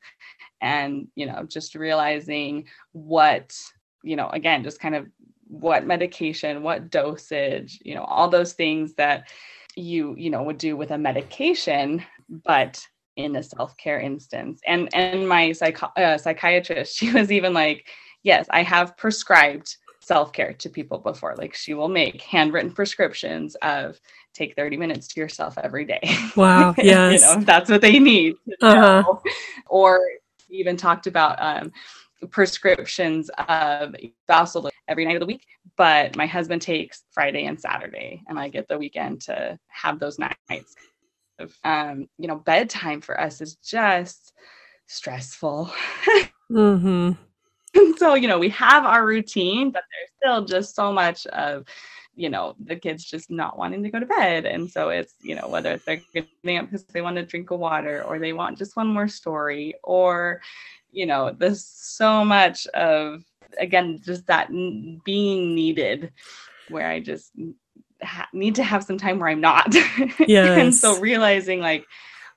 and 0.60 1.08
you 1.14 1.26
know 1.26 1.44
just 1.44 1.74
realizing 1.74 2.66
what 2.92 3.54
you 4.02 4.16
know 4.16 4.28
again 4.30 4.64
just 4.64 4.80
kind 4.80 4.94
of 4.94 5.06
what 5.48 5.86
medication 5.86 6.62
what 6.62 6.90
dosage 6.90 7.78
you 7.84 7.94
know 7.94 8.04
all 8.04 8.28
those 8.28 8.54
things 8.54 8.94
that 8.94 9.28
you 9.76 10.14
you 10.16 10.30
know 10.30 10.42
would 10.42 10.58
do 10.58 10.76
with 10.76 10.90
a 10.90 10.98
medication 10.98 12.02
but 12.44 12.84
in 13.16 13.36
a 13.36 13.42
self-care 13.42 13.98
instance. 13.98 14.60
And 14.66 14.94
and 14.94 15.28
my 15.28 15.52
psych- 15.52 15.96
uh, 15.96 16.18
psychiatrist 16.18 16.96
she 16.98 17.12
was 17.12 17.32
even 17.32 17.52
like 17.54 17.88
yes 18.22 18.46
i 18.50 18.62
have 18.62 18.96
prescribed 18.96 19.76
self-care 20.06 20.52
to 20.52 20.70
people 20.70 20.98
before. 20.98 21.34
Like 21.36 21.54
she 21.54 21.74
will 21.74 21.88
make 21.88 22.22
handwritten 22.22 22.70
prescriptions 22.70 23.56
of 23.56 24.00
take 24.36 24.54
30 24.54 24.76
minutes 24.76 25.08
to 25.08 25.20
yourself 25.20 25.56
every 25.62 25.84
day. 25.84 26.00
Wow 26.36 26.74
yes 26.76 27.22
you 27.22 27.26
know 27.26 27.44
that's 27.44 27.70
what 27.70 27.80
they 27.80 27.98
need 27.98 28.36
uh-huh. 28.60 29.02
or 29.68 30.00
even 30.50 30.76
talked 30.76 31.06
about 31.06 31.36
um, 31.40 31.72
prescriptions 32.30 33.30
of 33.48 33.94
spousal 34.24 34.70
every 34.88 35.04
night 35.04 35.16
of 35.16 35.20
the 35.20 35.26
week 35.26 35.44
but 35.76 36.16
my 36.16 36.26
husband 36.26 36.60
takes 36.60 37.04
friday 37.10 37.46
and 37.46 37.60
saturday 37.60 38.22
and 38.28 38.38
i 38.38 38.48
get 38.48 38.68
the 38.68 38.76
weekend 38.76 39.20
to 39.20 39.58
have 39.68 39.98
those 39.98 40.18
nights 40.18 40.76
um, 41.64 42.08
you 42.18 42.28
know 42.28 42.36
bedtime 42.36 43.00
for 43.00 43.20
us 43.20 43.40
is 43.40 43.56
just 43.56 44.32
stressful. 44.86 45.70
Mm-hmm. 46.48 47.10
So 47.96 48.14
you 48.14 48.28
know 48.28 48.38
we 48.38 48.50
have 48.50 48.84
our 48.84 49.04
routine 49.04 49.72
but 49.72 49.82
there's 49.90 50.10
still 50.16 50.44
just 50.44 50.76
so 50.76 50.92
much 50.92 51.26
of 51.26 51.64
you 52.16 52.30
know 52.30 52.56
the 52.58 52.74
kids 52.74 53.04
just 53.04 53.30
not 53.30 53.58
wanting 53.58 53.82
to 53.82 53.90
go 53.90 54.00
to 54.00 54.06
bed. 54.06 54.46
And 54.46 54.68
so 54.68 54.88
it's 54.88 55.14
you 55.20 55.34
know 55.34 55.48
whether 55.48 55.76
they're 55.76 56.02
getting 56.12 56.58
up 56.58 56.64
because 56.64 56.84
they 56.84 57.02
want 57.02 57.16
to 57.16 57.22
drink 57.22 57.50
a 57.50 57.56
water 57.56 58.02
or 58.04 58.18
they 58.18 58.32
want 58.32 58.58
just 58.58 58.76
one 58.76 58.88
more 58.88 59.06
story 59.06 59.74
or 59.84 60.40
you 60.90 61.06
know 61.06 61.30
there's 61.38 61.64
so 61.64 62.24
much 62.24 62.66
of 62.68 63.22
again 63.60 64.00
just 64.02 64.26
that 64.26 64.48
being 65.04 65.54
needed 65.54 66.10
where 66.68 66.88
i 66.88 66.98
just 66.98 67.32
ha- 68.02 68.28
need 68.32 68.54
to 68.54 68.64
have 68.64 68.82
some 68.82 68.98
time 68.98 69.18
where 69.18 69.28
i'm 69.28 69.40
not. 69.40 69.72
Yes. 70.26 70.58
and 70.58 70.74
so 70.74 70.98
realizing 70.98 71.60
like 71.60 71.86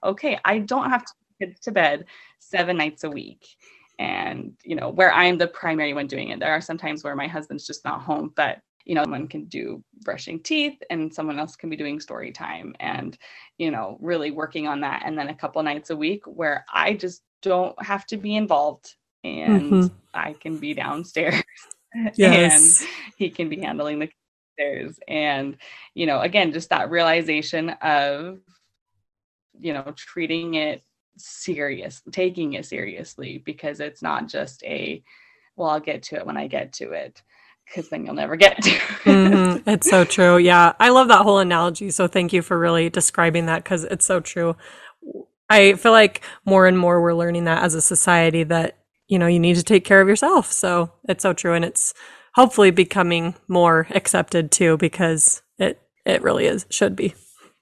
okay 0.04 0.38
i 0.46 0.60
don't 0.60 0.90
have 0.90 1.06
to 1.06 1.14
get 1.40 1.62
to 1.62 1.72
bed 1.72 2.06
seven 2.40 2.78
nights 2.78 3.04
a 3.04 3.10
week. 3.10 3.48
And 3.98 4.54
you 4.64 4.76
know 4.76 4.90
where 4.90 5.14
i'm 5.14 5.38
the 5.38 5.48
primary 5.48 5.94
one 5.94 6.08
doing 6.08 6.30
it. 6.30 6.40
There 6.40 6.52
are 6.52 6.62
some 6.62 6.78
times 6.78 7.04
where 7.04 7.16
my 7.16 7.28
husband's 7.28 7.66
just 7.66 7.86
not 7.86 8.02
home 8.02 8.34
but 8.36 8.62
you 8.90 8.96
know 8.96 9.04
someone 9.04 9.28
can 9.28 9.46
do 9.46 9.84
brushing 10.02 10.40
teeth 10.40 10.82
and 10.90 11.14
someone 11.14 11.38
else 11.38 11.56
can 11.56 11.70
be 11.70 11.78
doing 11.78 12.00
story 12.00 12.32
time 12.32 12.76
and 12.80 13.20
you 13.60 13.70
know 13.70 13.98
really 14.02 14.32
working 14.32 14.68
on 14.68 14.82
that 14.82 15.04
and 15.06 15.16
then 15.16 15.30
a 15.30 15.36
couple 15.36 15.62
nights 15.62 15.92
a 15.92 15.96
week 15.96 16.24
where 16.26 16.66
i 16.74 16.94
just 16.94 17.22
don't 17.44 17.80
have 17.82 18.04
to 18.08 18.18
be 18.18 18.36
involved 18.36 18.96
and 19.24 19.72
mm-hmm. 19.72 19.96
i 20.16 20.34
can 20.34 20.58
be 20.58 20.74
downstairs 20.74 21.44
yes. 22.16 22.82
and 22.82 22.90
he 23.16 23.30
can 23.30 23.48
be 23.48 23.62
handling 23.62 24.00
the 24.00 24.10
stairs 24.54 25.00
and 25.08 25.56
you 25.94 26.08
know 26.08 26.20
again 26.22 26.52
just 26.52 26.70
that 26.70 26.90
realization 26.90 27.70
of 27.84 28.40
you 29.60 29.72
know 29.72 29.94
treating 29.96 30.56
it 30.56 30.84
serious 31.16 32.02
taking 32.12 32.54
it 32.54 32.66
seriously 32.66 33.38
because 33.38 33.80
it's 33.82 34.02
not 34.02 34.28
just 34.28 34.64
a 34.64 35.04
well 35.56 35.70
i'll 35.70 35.80
get 35.80 36.02
to 36.02 36.16
it 36.16 36.26
when 36.26 36.38
i 36.38 36.48
get 36.48 36.74
to 36.74 36.92
it 36.92 37.22
because 37.70 37.90
then 37.90 38.06
you'll 38.06 38.16
never 38.16 38.36
get 38.36 38.62
to 38.62 38.70
it. 38.72 38.80
Mm-hmm. 39.04 39.70
It's 39.70 39.90
so 39.90 40.04
true. 40.04 40.38
Yeah. 40.38 40.74
I 40.80 40.90
love 40.90 41.08
that 41.10 41.22
whole 41.22 41.40
analogy. 41.40 41.92
So 41.92 42.08
thank 42.08 42.34
you 42.34 42.42
for 42.42 42.58
really 42.58 42.90
describing 42.90 43.46
that 43.46 43.64
because 43.64 43.84
it's 43.84 44.06
so 44.06 44.20
true. 44.20 44.56
I 45.50 45.74
feel 45.74 45.92
like 45.92 46.22
more 46.46 46.68
and 46.68 46.78
more 46.78 47.02
we're 47.02 47.14
learning 47.14 47.46
that 47.46 47.64
as 47.64 47.76
a 47.76 47.82
society 47.82 48.44
that, 48.44 48.78
you 49.08 49.18
know, 49.18 49.28
you 49.28 49.40
need 49.40 49.56
to 49.56 49.64
take 49.64 49.86
care 49.86 50.02
of 50.02 50.08
yourself. 50.08 50.52
So 50.52 50.92
it's 51.08 51.24
so 51.24 51.34
true. 51.34 51.54
And 51.54 51.66
it's 51.66 51.94
hopefully 52.36 52.72
becoming 52.72 53.36
more 53.48 53.88
accepted 53.92 54.52
too 54.52 54.78
because 54.78 55.42
it, 55.58 55.82
it 56.06 56.22
really 56.22 56.46
is, 56.46 56.66
should 56.70 56.96
be. 56.96 57.16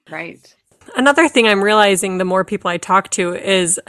Right. 0.10 0.54
Another 0.96 1.28
thing 1.28 1.48
I'm 1.48 1.64
realizing 1.64 2.18
the 2.18 2.26
more 2.26 2.46
people 2.46 2.70
I 2.70 2.78
talk 2.78 3.10
to 3.12 3.34
is 3.36 3.80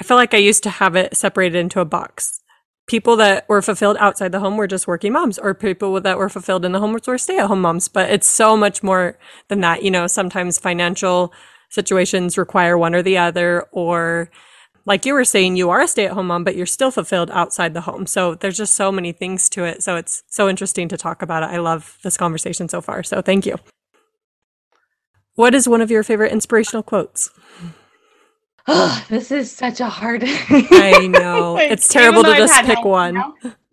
I 0.00 0.04
feel 0.04 0.16
like 0.16 0.34
I 0.34 0.38
used 0.38 0.62
to 0.64 0.70
have 0.70 0.96
it 0.96 1.16
separated 1.16 1.58
into 1.58 1.80
a 1.80 1.84
box. 1.84 2.40
People 2.86 3.16
that 3.16 3.48
were 3.48 3.62
fulfilled 3.62 3.96
outside 3.98 4.30
the 4.30 4.38
home 4.38 4.56
were 4.56 4.68
just 4.68 4.86
working 4.86 5.12
moms, 5.12 5.38
or 5.38 5.54
people 5.54 6.00
that 6.00 6.18
were 6.18 6.28
fulfilled 6.28 6.64
in 6.64 6.72
the 6.72 6.78
home 6.78 6.92
were 6.92 7.18
stay 7.18 7.38
at 7.38 7.48
home 7.48 7.60
moms. 7.60 7.88
But 7.88 8.10
it's 8.10 8.28
so 8.28 8.56
much 8.56 8.82
more 8.82 9.18
than 9.48 9.60
that. 9.60 9.82
You 9.82 9.90
know, 9.90 10.06
sometimes 10.06 10.58
financial 10.58 11.32
situations 11.68 12.38
require 12.38 12.78
one 12.78 12.94
or 12.94 13.02
the 13.02 13.18
other, 13.18 13.66
or 13.72 14.30
like 14.84 15.04
you 15.04 15.14
were 15.14 15.24
saying, 15.24 15.56
you 15.56 15.68
are 15.70 15.80
a 15.80 15.88
stay 15.88 16.06
at 16.06 16.12
home 16.12 16.28
mom, 16.28 16.44
but 16.44 16.54
you're 16.54 16.64
still 16.64 16.92
fulfilled 16.92 17.30
outside 17.32 17.74
the 17.74 17.80
home. 17.80 18.06
So 18.06 18.36
there's 18.36 18.56
just 18.56 18.76
so 18.76 18.92
many 18.92 19.10
things 19.10 19.48
to 19.50 19.64
it. 19.64 19.82
So 19.82 19.96
it's 19.96 20.22
so 20.28 20.48
interesting 20.48 20.88
to 20.88 20.96
talk 20.96 21.22
about 21.22 21.42
it. 21.42 21.46
I 21.46 21.58
love 21.58 21.98
this 22.04 22.16
conversation 22.16 22.68
so 22.68 22.80
far. 22.80 23.02
So 23.02 23.20
thank 23.20 23.46
you. 23.46 23.56
What 25.34 25.54
is 25.54 25.68
one 25.68 25.80
of 25.80 25.90
your 25.90 26.04
favorite 26.04 26.30
inspirational 26.32 26.84
quotes? 26.84 27.30
Oh, 28.68 29.04
this 29.08 29.30
is 29.30 29.50
such 29.50 29.80
a 29.80 29.88
hard. 29.88 30.22
I 30.26 31.06
know 31.06 31.54
like, 31.54 31.70
it's 31.70 31.88
terrible 31.88 32.22
to 32.22 32.34
just 32.36 32.64
pick 32.64 32.84
one. 32.84 33.34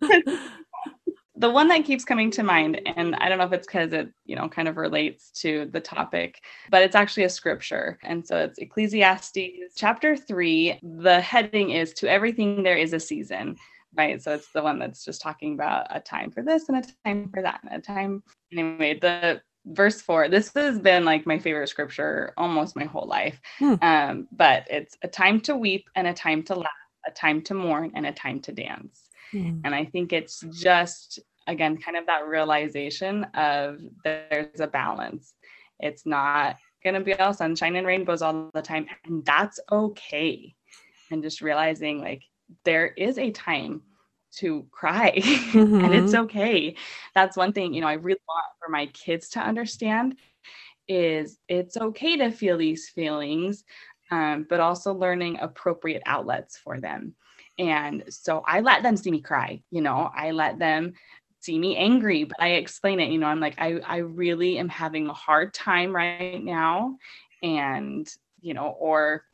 the 1.36 1.50
one 1.50 1.68
that 1.68 1.84
keeps 1.84 2.04
coming 2.04 2.30
to 2.32 2.42
mind, 2.42 2.80
and 2.96 3.14
I 3.16 3.28
don't 3.28 3.38
know 3.38 3.44
if 3.44 3.52
it's 3.52 3.66
because 3.66 3.92
it, 3.92 4.10
you 4.24 4.36
know, 4.36 4.48
kind 4.48 4.68
of 4.68 4.76
relates 4.76 5.30
to 5.42 5.68
the 5.72 5.80
topic, 5.80 6.40
but 6.70 6.82
it's 6.82 6.94
actually 6.94 7.24
a 7.24 7.28
scripture, 7.28 7.98
and 8.02 8.26
so 8.26 8.38
it's 8.38 8.58
Ecclesiastes 8.58 9.74
chapter 9.76 10.16
three. 10.16 10.78
The 10.82 11.20
heading 11.20 11.70
is 11.70 11.92
"To 11.94 12.10
everything 12.10 12.62
there 12.62 12.76
is 12.76 12.92
a 12.92 13.00
season." 13.00 13.56
Right, 13.96 14.20
so 14.20 14.34
it's 14.34 14.50
the 14.52 14.62
one 14.62 14.80
that's 14.80 15.04
just 15.04 15.22
talking 15.22 15.54
about 15.54 15.86
a 15.90 16.00
time 16.00 16.32
for 16.32 16.42
this 16.42 16.68
and 16.68 16.78
a 16.78 16.82
time 17.04 17.30
for 17.32 17.42
that, 17.42 17.60
and 17.62 17.78
a 17.78 17.80
time. 17.80 18.24
Anyway, 18.52 18.98
the 18.98 19.40
verse 19.66 20.00
four 20.00 20.28
this 20.28 20.52
has 20.54 20.78
been 20.78 21.04
like 21.04 21.26
my 21.26 21.38
favorite 21.38 21.68
scripture 21.68 22.32
almost 22.36 22.76
my 22.76 22.84
whole 22.84 23.06
life 23.06 23.40
hmm. 23.58 23.74
um, 23.82 24.28
but 24.32 24.66
it's 24.70 24.96
a 25.02 25.08
time 25.08 25.40
to 25.40 25.56
weep 25.56 25.88
and 25.94 26.06
a 26.06 26.12
time 26.12 26.42
to 26.42 26.54
laugh 26.54 26.68
a 27.06 27.10
time 27.10 27.40
to 27.42 27.54
mourn 27.54 27.90
and 27.94 28.06
a 28.06 28.12
time 28.12 28.40
to 28.40 28.52
dance 28.52 29.08
hmm. 29.30 29.58
and 29.64 29.74
i 29.74 29.84
think 29.84 30.12
it's 30.12 30.40
just 30.52 31.18
again 31.46 31.76
kind 31.76 31.96
of 31.96 32.06
that 32.06 32.26
realization 32.26 33.24
of 33.34 33.80
there's 34.04 34.60
a 34.60 34.66
balance 34.66 35.34
it's 35.80 36.04
not 36.06 36.56
going 36.82 36.94
to 36.94 37.00
be 37.00 37.14
all 37.14 37.32
sunshine 37.32 37.76
and 37.76 37.86
rainbows 37.86 38.22
all 38.22 38.50
the 38.52 38.62
time 38.62 38.86
and 39.06 39.24
that's 39.24 39.58
okay 39.72 40.54
and 41.10 41.22
just 41.22 41.40
realizing 41.40 42.00
like 42.00 42.22
there 42.64 42.88
is 42.88 43.18
a 43.18 43.30
time 43.30 43.82
to 44.34 44.66
cry 44.70 45.12
mm-hmm. 45.16 45.74
and 45.84 45.94
it's 45.94 46.12
mm-hmm. 46.12 46.24
okay 46.24 46.76
that's 47.14 47.36
one 47.36 47.52
thing 47.52 47.72
you 47.74 47.80
know 47.80 47.86
i 47.86 47.94
really 47.94 48.20
want 48.28 48.44
for 48.62 48.70
my 48.70 48.86
kids 48.86 49.28
to 49.28 49.40
understand 49.40 50.16
is 50.88 51.38
it's 51.48 51.76
okay 51.76 52.16
to 52.16 52.30
feel 52.30 52.58
these 52.58 52.88
feelings 52.88 53.64
um, 54.10 54.46
but 54.48 54.60
also 54.60 54.92
learning 54.92 55.38
appropriate 55.40 56.02
outlets 56.06 56.56
for 56.56 56.80
them 56.80 57.14
and 57.58 58.04
so 58.08 58.42
i 58.46 58.60
let 58.60 58.82
them 58.82 58.96
see 58.96 59.10
me 59.10 59.20
cry 59.20 59.62
you 59.70 59.80
know 59.80 60.10
i 60.14 60.30
let 60.30 60.58
them 60.58 60.92
see 61.40 61.58
me 61.58 61.76
angry 61.76 62.24
but 62.24 62.40
i 62.40 62.50
explain 62.52 63.00
it 63.00 63.10
you 63.10 63.18
know 63.18 63.26
i'm 63.26 63.40
like 63.40 63.54
i 63.58 63.78
i 63.86 63.98
really 63.98 64.58
am 64.58 64.68
having 64.68 65.08
a 65.08 65.12
hard 65.12 65.54
time 65.54 65.94
right 65.94 66.42
now 66.42 66.96
and 67.42 68.08
you 68.40 68.54
know 68.54 68.76
or 68.78 69.24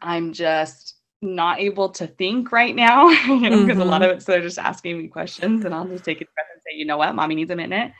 i'm 0.00 0.32
just 0.32 0.96
not 1.22 1.60
able 1.60 1.88
to 1.90 2.06
think 2.06 2.52
right 2.52 2.74
now, 2.74 3.08
you 3.26 3.48
know, 3.48 3.60
because 3.62 3.78
mm-hmm. 3.78 3.80
a 3.80 3.84
lot 3.84 4.02
mm-hmm. 4.02 4.10
of 4.10 4.18
it, 4.18 4.22
so 4.22 4.32
they're 4.32 4.42
just 4.42 4.58
asking 4.58 4.98
me 4.98 5.08
questions 5.08 5.64
and 5.64 5.74
I'll 5.74 5.86
just 5.86 6.04
take 6.04 6.20
a 6.20 6.24
breath 6.24 6.46
and 6.52 6.62
say, 6.62 6.76
you 6.76 6.84
know 6.84 6.96
what, 6.96 7.14
mommy 7.14 7.34
needs 7.34 7.50
a 7.50 7.56
minute. 7.56 7.92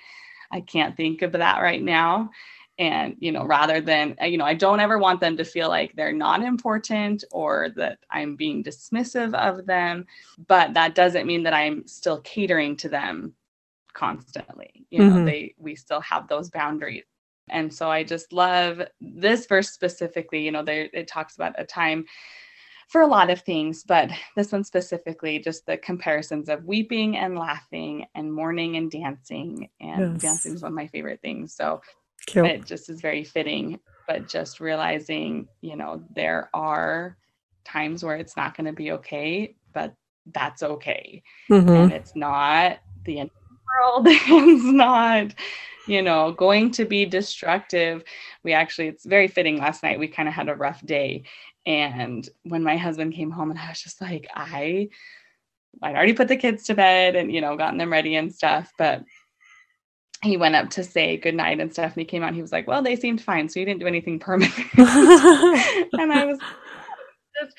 I 0.50 0.60
can't 0.60 0.96
think 0.96 1.22
of 1.22 1.32
that 1.32 1.62
right 1.62 1.82
now. 1.82 2.30
And, 2.78 3.16
you 3.20 3.32
know, 3.32 3.44
rather 3.44 3.80
than, 3.80 4.16
uh, 4.20 4.24
you 4.24 4.38
know, 4.38 4.44
I 4.44 4.54
don't 4.54 4.80
ever 4.80 4.98
want 4.98 5.20
them 5.20 5.36
to 5.36 5.44
feel 5.44 5.68
like 5.68 5.94
they're 5.94 6.12
not 6.12 6.42
important 6.42 7.22
or 7.30 7.68
that 7.76 7.98
I'm 8.10 8.34
being 8.34 8.64
dismissive 8.64 9.34
of 9.34 9.66
them. 9.66 10.06
But 10.48 10.74
that 10.74 10.94
doesn't 10.94 11.26
mean 11.26 11.42
that 11.44 11.54
I'm 11.54 11.86
still 11.86 12.20
catering 12.22 12.76
to 12.78 12.88
them 12.88 13.34
constantly. 13.92 14.86
You 14.90 15.00
know, 15.00 15.16
mm-hmm. 15.16 15.24
they, 15.26 15.54
we 15.58 15.76
still 15.76 16.00
have 16.00 16.28
those 16.28 16.50
boundaries. 16.50 17.04
And 17.50 17.72
so 17.72 17.90
I 17.90 18.04
just 18.04 18.32
love 18.32 18.82
this 19.00 19.46
verse 19.46 19.70
specifically. 19.70 20.42
You 20.42 20.52
know, 20.52 20.64
there 20.64 20.88
it 20.92 21.08
talks 21.08 21.36
about 21.36 21.54
a 21.58 21.64
time 21.64 22.06
for 22.92 23.00
a 23.00 23.06
lot 23.06 23.30
of 23.30 23.40
things, 23.40 23.82
but 23.82 24.10
this 24.36 24.52
one 24.52 24.64
specifically, 24.64 25.38
just 25.38 25.64
the 25.64 25.78
comparisons 25.78 26.50
of 26.50 26.64
weeping 26.66 27.16
and 27.16 27.38
laughing 27.38 28.04
and 28.14 28.30
mourning 28.30 28.76
and 28.76 28.90
dancing. 28.90 29.70
And 29.80 30.12
yes. 30.12 30.22
dancing 30.22 30.54
is 30.54 30.62
one 30.62 30.72
of 30.72 30.76
my 30.76 30.88
favorite 30.88 31.22
things. 31.22 31.54
So 31.54 31.80
Cute. 32.26 32.44
it 32.44 32.66
just 32.66 32.90
is 32.90 33.00
very 33.00 33.24
fitting. 33.24 33.80
But 34.06 34.28
just 34.28 34.60
realizing, 34.60 35.48
you 35.62 35.74
know, 35.74 36.04
there 36.14 36.50
are 36.52 37.16
times 37.64 38.04
where 38.04 38.16
it's 38.16 38.36
not 38.36 38.54
going 38.56 38.66
to 38.66 38.72
be 38.74 38.92
okay, 38.92 39.56
but 39.72 39.94
that's 40.26 40.62
okay. 40.62 41.22
Mm-hmm. 41.50 41.68
And 41.68 41.92
it's 41.92 42.14
not 42.14 42.80
the 43.06 43.20
end 43.20 43.30
of 43.30 43.48
the 43.48 43.56
world. 43.80 44.06
it's 44.08 44.64
not 44.64 45.34
you 45.86 46.02
know, 46.02 46.32
going 46.32 46.70
to 46.72 46.84
be 46.84 47.04
destructive. 47.04 48.04
We 48.44 48.52
actually, 48.52 48.88
it's 48.88 49.04
very 49.04 49.28
fitting. 49.28 49.58
Last 49.58 49.82
night, 49.82 49.98
we 49.98 50.08
kind 50.08 50.28
of 50.28 50.34
had 50.34 50.48
a 50.48 50.54
rough 50.54 50.84
day. 50.86 51.24
And 51.64 52.28
when 52.42 52.62
my 52.62 52.76
husband 52.76 53.14
came 53.14 53.30
home, 53.30 53.50
and 53.50 53.58
I 53.58 53.68
was 53.68 53.80
just 53.80 54.00
like, 54.00 54.28
I, 54.34 54.88
I'd 55.82 55.94
already 55.94 56.12
put 56.12 56.28
the 56.28 56.36
kids 56.36 56.64
to 56.64 56.74
bed 56.74 57.16
and, 57.16 57.32
you 57.32 57.40
know, 57.40 57.56
gotten 57.56 57.78
them 57.78 57.92
ready 57.92 58.16
and 58.16 58.34
stuff. 58.34 58.72
But 58.78 59.04
he 60.22 60.36
went 60.36 60.54
up 60.54 60.70
to 60.70 60.84
say 60.84 61.16
goodnight 61.16 61.60
and 61.60 61.72
stuff. 61.72 61.92
And 61.92 62.00
he 62.00 62.04
came 62.04 62.22
out, 62.22 62.34
he 62.34 62.42
was 62.42 62.52
like, 62.52 62.66
Well, 62.66 62.82
they 62.82 62.96
seemed 62.96 63.20
fine. 63.20 63.48
So 63.48 63.60
you 63.60 63.66
didn't 63.66 63.80
do 63.80 63.86
anything 63.86 64.18
permanent. 64.18 64.54
and 64.76 66.12
I 66.12 66.24
was 66.24 66.38
just, 67.40 67.56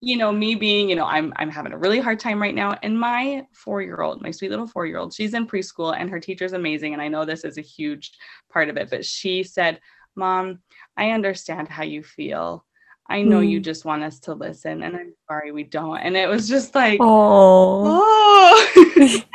you 0.00 0.16
know, 0.16 0.30
me 0.30 0.54
being, 0.54 0.88
you 0.88 0.96
know, 0.96 1.04
I'm 1.04 1.32
I'm 1.36 1.50
having 1.50 1.72
a 1.72 1.78
really 1.78 1.98
hard 1.98 2.20
time 2.20 2.40
right 2.40 2.54
now. 2.54 2.78
And 2.82 2.98
my 2.98 3.44
four-year-old, 3.52 4.22
my 4.22 4.30
sweet 4.30 4.50
little 4.50 4.66
four-year-old, 4.66 5.14
she's 5.14 5.34
in 5.34 5.46
preschool 5.46 5.96
and 5.98 6.08
her 6.08 6.20
teacher's 6.20 6.52
amazing. 6.52 6.92
And 6.92 7.02
I 7.02 7.08
know 7.08 7.24
this 7.24 7.44
is 7.44 7.58
a 7.58 7.62
huge 7.62 8.12
part 8.52 8.68
of 8.68 8.76
it, 8.76 8.88
but 8.88 9.04
she 9.04 9.42
said, 9.42 9.80
Mom, 10.14 10.60
I 10.96 11.10
understand 11.10 11.68
how 11.68 11.82
you 11.82 12.02
feel. 12.02 12.64
I 13.08 13.22
know 13.22 13.40
mm. 13.40 13.48
you 13.48 13.60
just 13.60 13.84
want 13.84 14.02
us 14.02 14.18
to 14.20 14.34
listen, 14.34 14.82
and 14.82 14.96
I'm 14.96 15.14
sorry 15.28 15.52
we 15.52 15.62
don't. 15.62 15.98
And 15.98 16.16
it 16.16 16.28
was 16.28 16.48
just 16.48 16.74
like, 16.74 16.98
oh, 17.00 18.56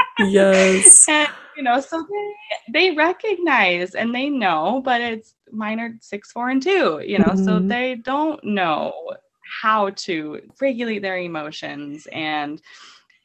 yes. 0.19 1.07
and, 1.07 1.29
you 1.55 1.63
know, 1.63 1.79
so 1.79 2.05
they 2.10 2.89
they 2.89 2.95
recognize 2.95 3.95
and 3.95 4.13
they 4.13 4.29
know, 4.29 4.81
but 4.84 5.01
it's 5.01 5.36
mine 5.51 5.79
are 5.79 5.93
six, 6.01 6.31
four, 6.31 6.49
and 6.49 6.62
two. 6.62 7.01
You 7.05 7.19
know, 7.19 7.25
mm-hmm. 7.25 7.45
so 7.45 7.60
they 7.60 7.95
don't 7.95 8.43
know 8.43 8.93
how 9.62 9.89
to 9.91 10.41
regulate 10.60 10.99
their 10.99 11.17
emotions 11.17 12.07
and 12.12 12.62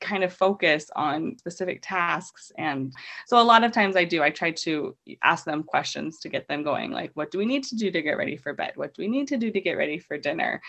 kind 0.01 0.23
of 0.25 0.33
focus 0.33 0.91
on 0.95 1.37
specific 1.39 1.81
tasks. 1.83 2.53
And 2.59 2.93
so 3.27 3.41
a 3.41 3.43
lot 3.43 3.65
of 3.65 3.73
times 3.73 3.97
i 3.97 4.05
do 4.05 4.23
i 4.23 4.31
try 4.31 4.51
to 4.51 4.97
ask 5.23 5.45
them 5.45 5.63
questions 5.63 6.19
to 6.21 6.29
get 6.29 6.47
them 6.49 6.63
going 6.63 6.91
like 6.91 7.11
what 7.15 7.31
do 7.31 7.39
we 7.39 7.47
need 7.47 7.65
to 7.65 7.77
do 7.77 7.91
to 7.91 8.03
get 8.03 8.19
ready 8.19 8.37
for 8.37 8.53
bed? 8.53 8.73
What 8.77 8.95
do 8.95 9.03
we 9.03 9.09
need 9.09 9.29
to 9.29 9.37
do 9.37 9.51
to 9.51 9.61
get 9.61 9.77
ready 9.77 9.99
for 9.99 10.19
dinner? 10.19 10.61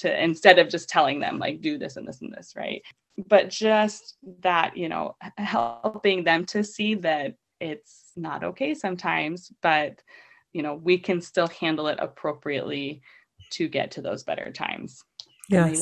To 0.00 0.22
instead 0.22 0.58
of 0.58 0.68
just 0.68 0.88
telling 0.88 1.20
them 1.20 1.38
like 1.38 1.60
do 1.60 1.78
this 1.78 1.96
and 1.96 2.06
this 2.06 2.20
and 2.20 2.32
this 2.32 2.54
right? 2.56 2.82
But 3.28 3.50
just 3.50 4.16
that 4.40 4.76
you 4.76 4.88
know 4.88 5.16
helping 5.36 6.24
them 6.24 6.44
to 6.46 6.64
see 6.64 6.94
that 6.96 7.34
it's 7.60 8.12
not 8.16 8.42
okay 8.42 8.74
sometimes 8.74 9.52
but 9.62 10.02
you 10.52 10.62
know 10.62 10.74
we 10.74 10.98
can 10.98 11.20
still 11.20 11.46
handle 11.46 11.86
it 11.86 11.98
appropriately 12.00 13.00
to 13.52 13.68
get 13.68 13.92
to 13.92 14.02
those 14.02 14.24
better 14.24 14.50
times. 14.50 15.04
Yes. 15.48 15.78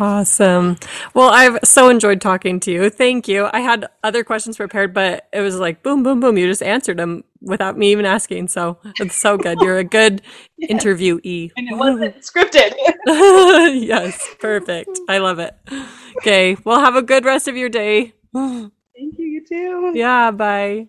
Awesome. 0.00 0.76
Well, 1.14 1.30
I've 1.30 1.58
so 1.64 1.88
enjoyed 1.88 2.20
talking 2.20 2.60
to 2.60 2.72
you. 2.72 2.90
Thank 2.90 3.28
you. 3.28 3.48
I 3.52 3.60
had 3.60 3.86
other 4.02 4.24
questions 4.24 4.56
prepared, 4.56 4.94
but 4.94 5.28
it 5.32 5.40
was 5.40 5.58
like 5.58 5.82
boom, 5.82 6.02
boom, 6.02 6.20
boom. 6.20 6.38
You 6.38 6.46
just 6.46 6.62
answered 6.62 6.98
them 6.98 7.24
without 7.40 7.76
me 7.76 7.92
even 7.92 8.06
asking. 8.06 8.48
So 8.48 8.78
it's 8.98 9.16
so 9.16 9.36
good. 9.36 9.60
You're 9.60 9.78
a 9.78 9.84
good 9.84 10.22
yes. 10.56 10.70
interviewee. 10.70 11.52
And 11.56 11.68
it 11.68 11.76
wasn't 11.76 12.16
scripted. 12.22 12.74
yes, 13.06 14.34
perfect. 14.40 14.98
I 15.08 15.18
love 15.18 15.38
it. 15.38 15.54
Okay. 16.18 16.56
Well, 16.64 16.80
have 16.80 16.96
a 16.96 17.02
good 17.02 17.24
rest 17.24 17.48
of 17.48 17.56
your 17.56 17.68
day. 17.68 18.14
Thank 18.34 19.18
you. 19.18 19.26
You 19.26 19.44
too. 19.46 19.92
Yeah. 19.94 20.30
Bye. 20.30 20.88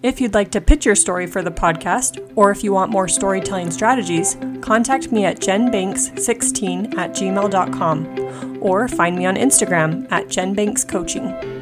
If 0.00 0.20
you'd 0.20 0.34
like 0.34 0.52
to 0.52 0.60
pitch 0.60 0.86
your 0.86 0.94
story 0.94 1.26
for 1.26 1.42
the 1.42 1.50
podcast, 1.50 2.32
or 2.36 2.52
if 2.52 2.62
you 2.62 2.72
want 2.72 2.92
more 2.92 3.08
storytelling 3.08 3.72
strategies, 3.72 4.36
contact 4.60 5.10
me 5.10 5.24
at 5.24 5.40
jenbanks16 5.40 6.96
at 6.96 7.10
gmail.com 7.10 8.58
or 8.60 8.86
find 8.86 9.16
me 9.16 9.26
on 9.26 9.34
Instagram 9.34 10.06
at 10.12 10.28
jenbankscoaching. 10.28 11.57